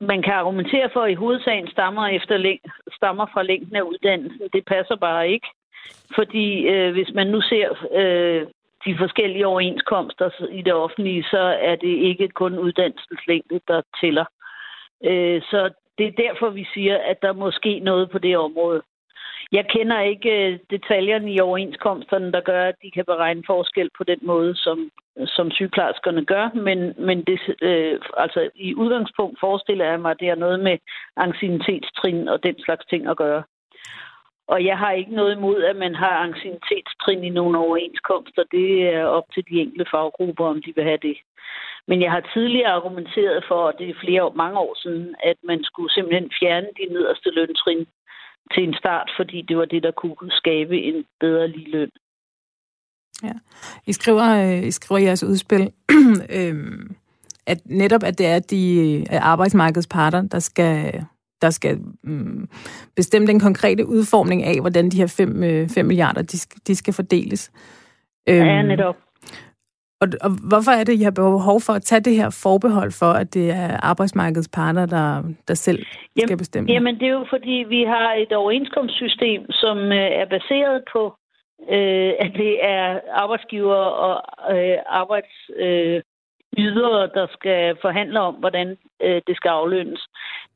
[0.00, 4.48] man kan argumentere for i hovedsagen stammer, efter læng- stammer fra længden af uddannelsen.
[4.52, 5.48] Det passer bare ikke.
[6.14, 8.46] Fordi øh, hvis man nu ser øh,
[8.86, 14.24] de forskellige overenskomster i det offentlige, så er det ikke kun uddannelseslængde, der tæller.
[15.04, 18.82] Øh, så det er derfor, vi siger, at der må ske noget på det område.
[19.52, 24.04] Jeg kender ikke øh, detaljerne i overenskomsterne, der gør, at de kan beregne forskel på
[24.04, 24.90] den måde, som,
[25.26, 30.28] som sygeplejerskerne gør, men, men det, øh, altså, i udgangspunkt forestiller jeg mig, at det
[30.28, 30.78] har noget med
[31.16, 33.42] anciennitetstrin og den slags ting at gøre.
[34.48, 38.44] Og jeg har ikke noget imod, at man har anciennitetstrin i nogle overenskomster.
[38.50, 41.16] Det er op til de enkelte faggrupper, om de vil have det.
[41.88, 45.64] Men jeg har tidligere argumenteret for, og det er flere mange år siden, at man
[45.64, 47.86] skulle simpelthen fjerne de nederste løntrin
[48.54, 51.90] til en start, fordi det var det, der kunne skabe en bedre ligeløn.
[53.22, 53.32] Ja.
[53.86, 55.72] I skriver, øh, I skriver i jeres udspil,
[56.38, 56.96] øhm,
[57.46, 61.04] at netop at det er de arbejdsmarkedsparter, der skal,
[61.42, 62.48] der skal um,
[62.96, 65.34] bestemme den konkrete udformning af, hvordan de her 5,
[65.68, 67.52] 5 øh, milliarder de, de skal fordeles.
[68.26, 68.96] Ja, øhm, netop.
[70.00, 73.12] Og, og hvorfor er det, I har behov for at tage det her forbehold for,
[73.22, 75.78] at det er arbejdsmarkedets parter, der, der selv
[76.16, 76.72] jamen, skal bestemme?
[76.72, 81.02] Jamen, det er jo fordi, vi har et overenskomstsystem, som øh, er baseret på,
[81.70, 84.14] øh, at det er arbejdsgiver og
[84.56, 85.34] øh, arbejds...
[85.56, 86.02] Øh,
[86.58, 90.06] ydere, der skal forhandle om, hvordan øh, det skal aflønnes.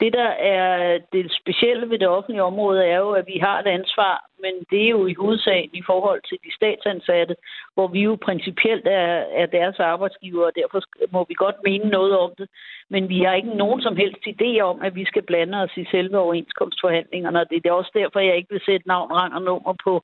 [0.00, 3.66] Det, der er det specielle ved det offentlige område, er jo, at vi har et
[3.66, 7.34] ansvar, men det er jo i hovedsagen i forhold til de statsansatte,
[7.74, 10.80] hvor vi jo principielt er, er deres arbejdsgiver, og derfor
[11.10, 12.48] må vi godt mene noget om det.
[12.90, 15.84] Men vi har ikke nogen som helst idé om, at vi skal blande os i
[15.90, 19.74] selve overenskomstforhandlingerne, og det er også derfor, jeg ikke vil sætte navn, rang og nummer
[19.84, 20.02] på,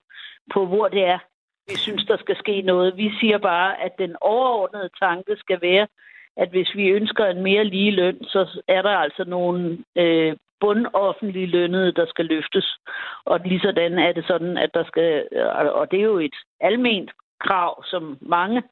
[0.55, 1.19] på hvor det er,
[1.69, 2.97] vi synes, der skal ske noget.
[2.97, 5.87] Vi siger bare, at den overordnede tanke skal være,
[6.37, 11.47] at hvis vi ønsker en mere lige løn, så er der altså nogle øh, bundoffentlige
[11.47, 12.77] lønnede, der skal løftes.
[13.25, 15.25] Og lige sådan er det sådan, at der skal,
[15.73, 17.11] og det er jo et alment
[17.41, 18.63] krav, som mange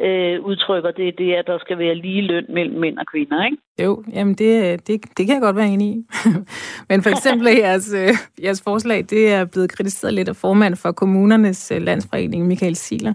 [0.00, 3.44] øh, udtrykker, det er det, at der skal være lige løn mellem mænd og kvinder,
[3.44, 3.56] ikke?
[3.82, 6.04] Jo, jamen det, det, det kan jeg godt være enig i.
[6.88, 10.92] Men for eksempel jeres, øh, jeres forslag, det er blevet kritiseret lidt af formand for
[10.92, 13.14] kommunernes øh, landsforening, Michael Siler.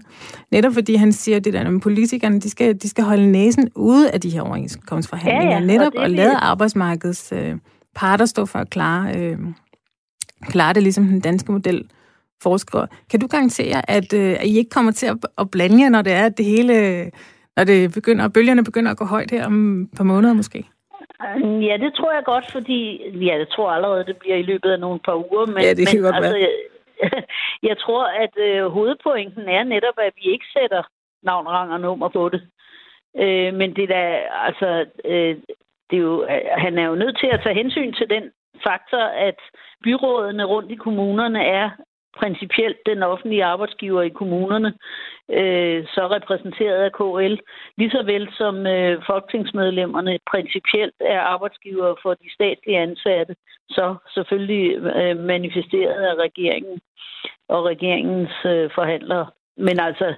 [0.50, 4.10] Netop fordi han siger det der, at politikerne de skal, de skal holde næsen ude
[4.10, 5.52] af de her overenskomstforhandlinger.
[5.52, 7.54] Ja, ja, netop og, og lade arbejdsmarkedets øh,
[7.94, 9.38] parter stå for at klare, øh,
[10.42, 11.84] klare det, ligesom den danske model
[12.42, 12.86] forskere.
[13.10, 16.02] Kan du garantere, at, øh, at I ikke kommer til at, at blande jer, når
[16.02, 16.74] det er, at det hele,
[17.56, 20.64] når det begynder, bølgerne begynder at gå højt her om et par måneder måske?
[21.68, 22.80] Ja, det tror jeg godt, fordi
[23.26, 25.46] ja, jeg tror allerede, det bliver i løbet af nogle par uger.
[25.46, 26.36] Men, ja, det kan men, godt altså.
[26.36, 26.50] Jeg,
[27.68, 30.82] jeg tror, at øh, hovedpointen er netop, at vi ikke sætter
[31.22, 32.42] navn, rang og nummer på det.
[33.22, 34.06] Øh, men det der,
[34.46, 35.36] altså, øh,
[35.90, 36.26] det er jo,
[36.56, 38.24] han er jo nødt til at tage hensyn til den
[38.66, 39.38] faktor, at
[39.84, 41.70] byrådene rundt i kommunerne er
[42.18, 44.74] principielt den offentlige arbejdsgiver i kommunerne,
[45.30, 47.36] øh, så repræsenteret af KL,
[47.76, 53.34] lige så vel som øh, folketingsmedlemmerne principielt er arbejdsgiver for de statlige ansatte,
[53.68, 56.80] så selvfølgelig øh, manifesteret af regeringen
[57.48, 59.26] og regeringens øh, forhandlere.
[59.56, 60.14] Men altså,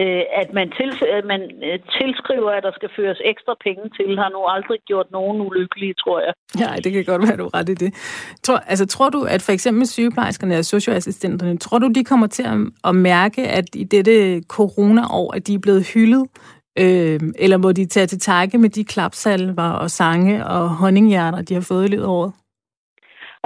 [0.00, 4.18] øh, at man, til, at man øh, tilskriver, at der skal føres ekstra penge til,
[4.18, 6.32] har nu aldrig gjort nogen ulykkelige, tror jeg.
[6.62, 7.90] Ja, det kan godt være, du ret i det.
[8.42, 12.42] Tror, altså, tror du, at for eksempel sygeplejerskerne og socioassistenterne, tror du, de kommer til
[12.42, 16.24] at, at mærke, at i dette corona-år, at de er blevet hyldet?
[16.78, 21.54] Øh, eller må de tage til takke med de klapsalver og sange og honninghjerter, de
[21.54, 22.32] har fået i løbet af året?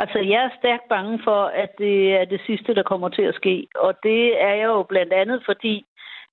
[0.02, 3.34] Altså, jeg er stærkt bange for, at det er det sidste, der kommer til at
[3.34, 3.66] ske.
[3.76, 5.84] Og det er jeg jo blandt andet, fordi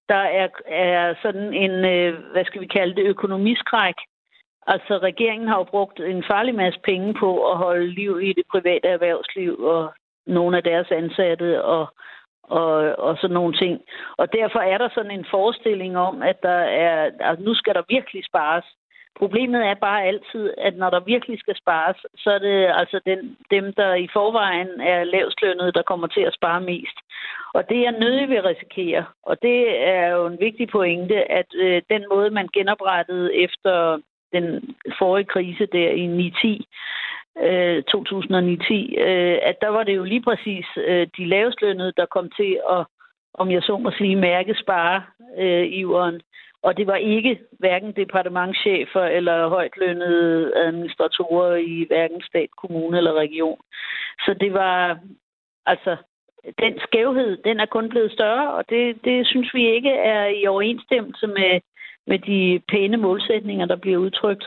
[0.10, 3.95] der er, er sådan en, øh, hvad skal vi kalde det, økonomiskræk.
[4.68, 8.43] Altså, regeringen har jo brugt en farlig masse penge på at holde liv i det
[8.51, 9.93] private erhvervsliv og
[10.28, 11.88] nogle af deres ansatte og,
[12.43, 13.82] og, og sådan nogle ting.
[14.18, 17.84] Og derfor er der sådan en forestilling om, at der er, altså, nu skal der
[17.89, 18.66] virkelig spares.
[19.20, 23.38] Problemet er bare altid, at når der virkelig skal spares, så er det altså den,
[23.51, 26.97] dem, der i forvejen er lavstlønnede, der kommer til at spare mest.
[27.54, 29.06] Og det er nødig vil risikere.
[29.24, 33.99] Og det er jo en vigtig pointe, at øh, den måde, man genoprettede efter
[34.34, 36.34] den forrige krise der i 9
[37.41, 42.30] øh, 2009 øh, at der var det jo lige præcis øh, de lavestlønnede, der kom
[42.30, 42.86] til at,
[43.34, 45.04] om jeg så må sige, mærke spare
[45.38, 46.22] øh, iveren.
[46.62, 53.60] Og det var ikke hverken departementchefer eller højtlønnede administratorer i hverken stat, kommune eller region.
[54.26, 54.99] Så det var,
[55.66, 55.95] altså,
[56.64, 60.48] den skævhed, den er kun blevet større, og det, det synes vi ikke er i
[60.48, 61.54] overensstemmelse med,
[62.08, 64.46] med de pæne målsætninger, der bliver udtrykt.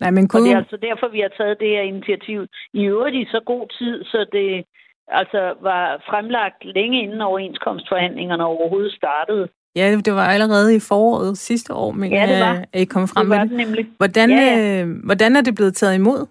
[0.00, 0.42] Nej, men kunne...
[0.42, 2.46] Og det er altså derfor, vi har taget det her initiativ.
[2.72, 4.64] I øvrigt i så god tid, så det
[5.08, 9.48] altså var fremlagt længe inden overenskomstforhandlingerne overhovedet startede.
[9.76, 12.64] Ja, det var allerede i foråret sidste år, men ja, det var.
[12.72, 13.66] at I kom frem det var med det.
[13.66, 13.86] Nemlig.
[13.96, 14.82] Hvordan, ja, ja.
[14.82, 16.26] Øh, hvordan er det blevet taget imod?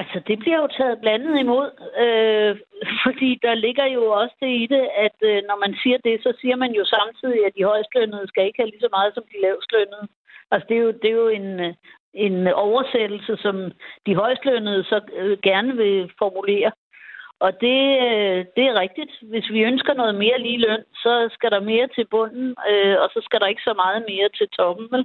[0.00, 1.70] Altså, det bliver jo taget blandet imod,
[2.04, 2.52] øh,
[3.04, 6.30] fordi der ligger jo også det i det, at øh, når man siger det, så
[6.40, 9.40] siger man jo samtidig, at de højstlønnede skal ikke have lige så meget som de
[9.42, 10.06] lavstlønnede.
[10.50, 11.74] Altså, det er jo, det er jo en, øh,
[12.14, 13.56] en oversættelse, som
[14.06, 16.72] de højstlønnede så øh, gerne vil formulere.
[17.40, 19.12] Og det, øh, det er rigtigt.
[19.22, 23.08] Hvis vi ønsker noget mere lige løn, så skal der mere til bunden, øh, og
[23.14, 24.88] så skal der ikke så meget mere til toppen.
[24.92, 25.04] Vel?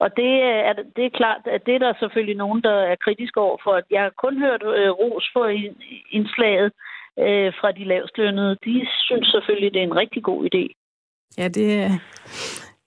[0.00, 2.96] Og det øh, er, det er klart, at det er der selvfølgelig nogen, der er
[3.04, 3.72] kritisk over for.
[3.80, 5.46] At jeg har kun hørt øh, ros for
[6.10, 6.72] indslaget
[7.18, 8.56] øh, fra de lavstlønnede.
[8.64, 10.64] De synes selvfølgelig, det er en rigtig god idé.
[11.38, 11.90] Ja, det,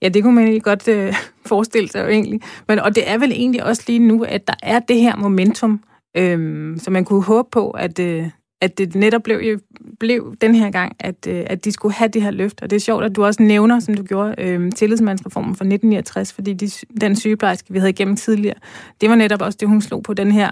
[0.02, 1.12] ja, det kunne man egentlig godt øh,
[1.46, 2.40] forestille sig jo egentlig.
[2.68, 5.84] Men, og det er vel egentlig også lige nu, at der er det her momentum,
[6.16, 6.38] øh,
[6.78, 8.24] så man kunne håbe på, at, øh,
[8.62, 9.60] at det netop blev,
[10.00, 12.62] blev den her gang, at, øh, at de skulle have det her løft.
[12.62, 16.32] Og det er sjovt, at du også nævner, som du gjorde, øh, tillidsmandsreformen fra 1969,
[16.32, 18.56] fordi de, den sygeplejerske, vi havde igennem tidligere,
[19.00, 20.50] det var netop også det, hun slog på den her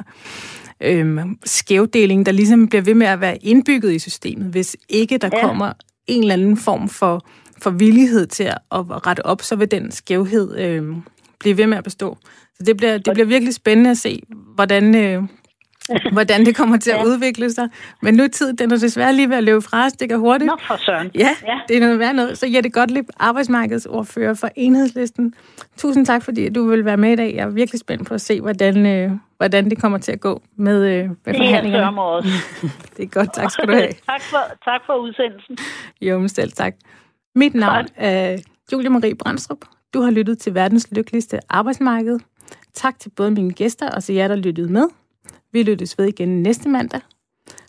[0.81, 5.31] øh, skævdeling, der ligesom bliver ved med at være indbygget i systemet, hvis ikke der
[5.33, 5.41] ja.
[5.41, 5.73] kommer
[6.07, 7.27] en eller anden form for,
[7.63, 10.97] for villighed til at, at rette op, så vil den skævhed øh,
[11.41, 12.19] blive ved med at bestå.
[12.55, 14.23] Så det bliver, det bliver virkelig spændende at se,
[14.55, 15.23] hvordan, øh,
[16.13, 17.05] hvordan det kommer til at ja.
[17.05, 17.69] udvikle sig.
[18.03, 19.93] Men nu er tiden, den er desværre lige ved at løbe fra os.
[19.93, 20.47] Det går hurtigt.
[20.47, 21.11] Nå for søren.
[21.15, 21.61] Ja, ja.
[21.69, 22.39] det er noget værd noget.
[22.39, 25.35] Så Jette Gottlieb, arbejdsmarkedsordfører for Enhedslisten.
[25.77, 27.35] Tusind tak, fordi du vil være med i dag.
[27.35, 30.43] Jeg er virkelig spændt på at se, hvordan, øh, hvordan det kommer til at gå
[30.57, 31.87] med, øh, med forhandlingerne.
[31.87, 32.29] Det er også.
[32.97, 33.35] det er godt.
[33.35, 33.93] Tak skal du have.
[34.11, 35.59] tak, for, tak for udsendelsen.
[36.01, 36.75] Jo, men selv tak.
[37.35, 37.95] Mit navn tak.
[37.97, 38.37] er
[38.73, 39.59] Julie Marie Brandstrup.
[39.95, 42.19] Du har lyttet til verdens lykkeligste arbejdsmarked.
[42.75, 44.89] Tak til både mine gæster og til jer, der lyttede med.
[45.53, 47.01] Vi lyttes ved igen næste mandag.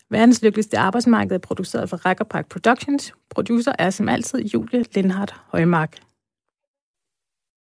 [0.10, 1.98] Verdens lykkeligste arbejdsmarked er produceret for
[2.30, 3.14] Park Productions.
[3.30, 5.98] Producer er som altid Julie Lindhardt Højmark.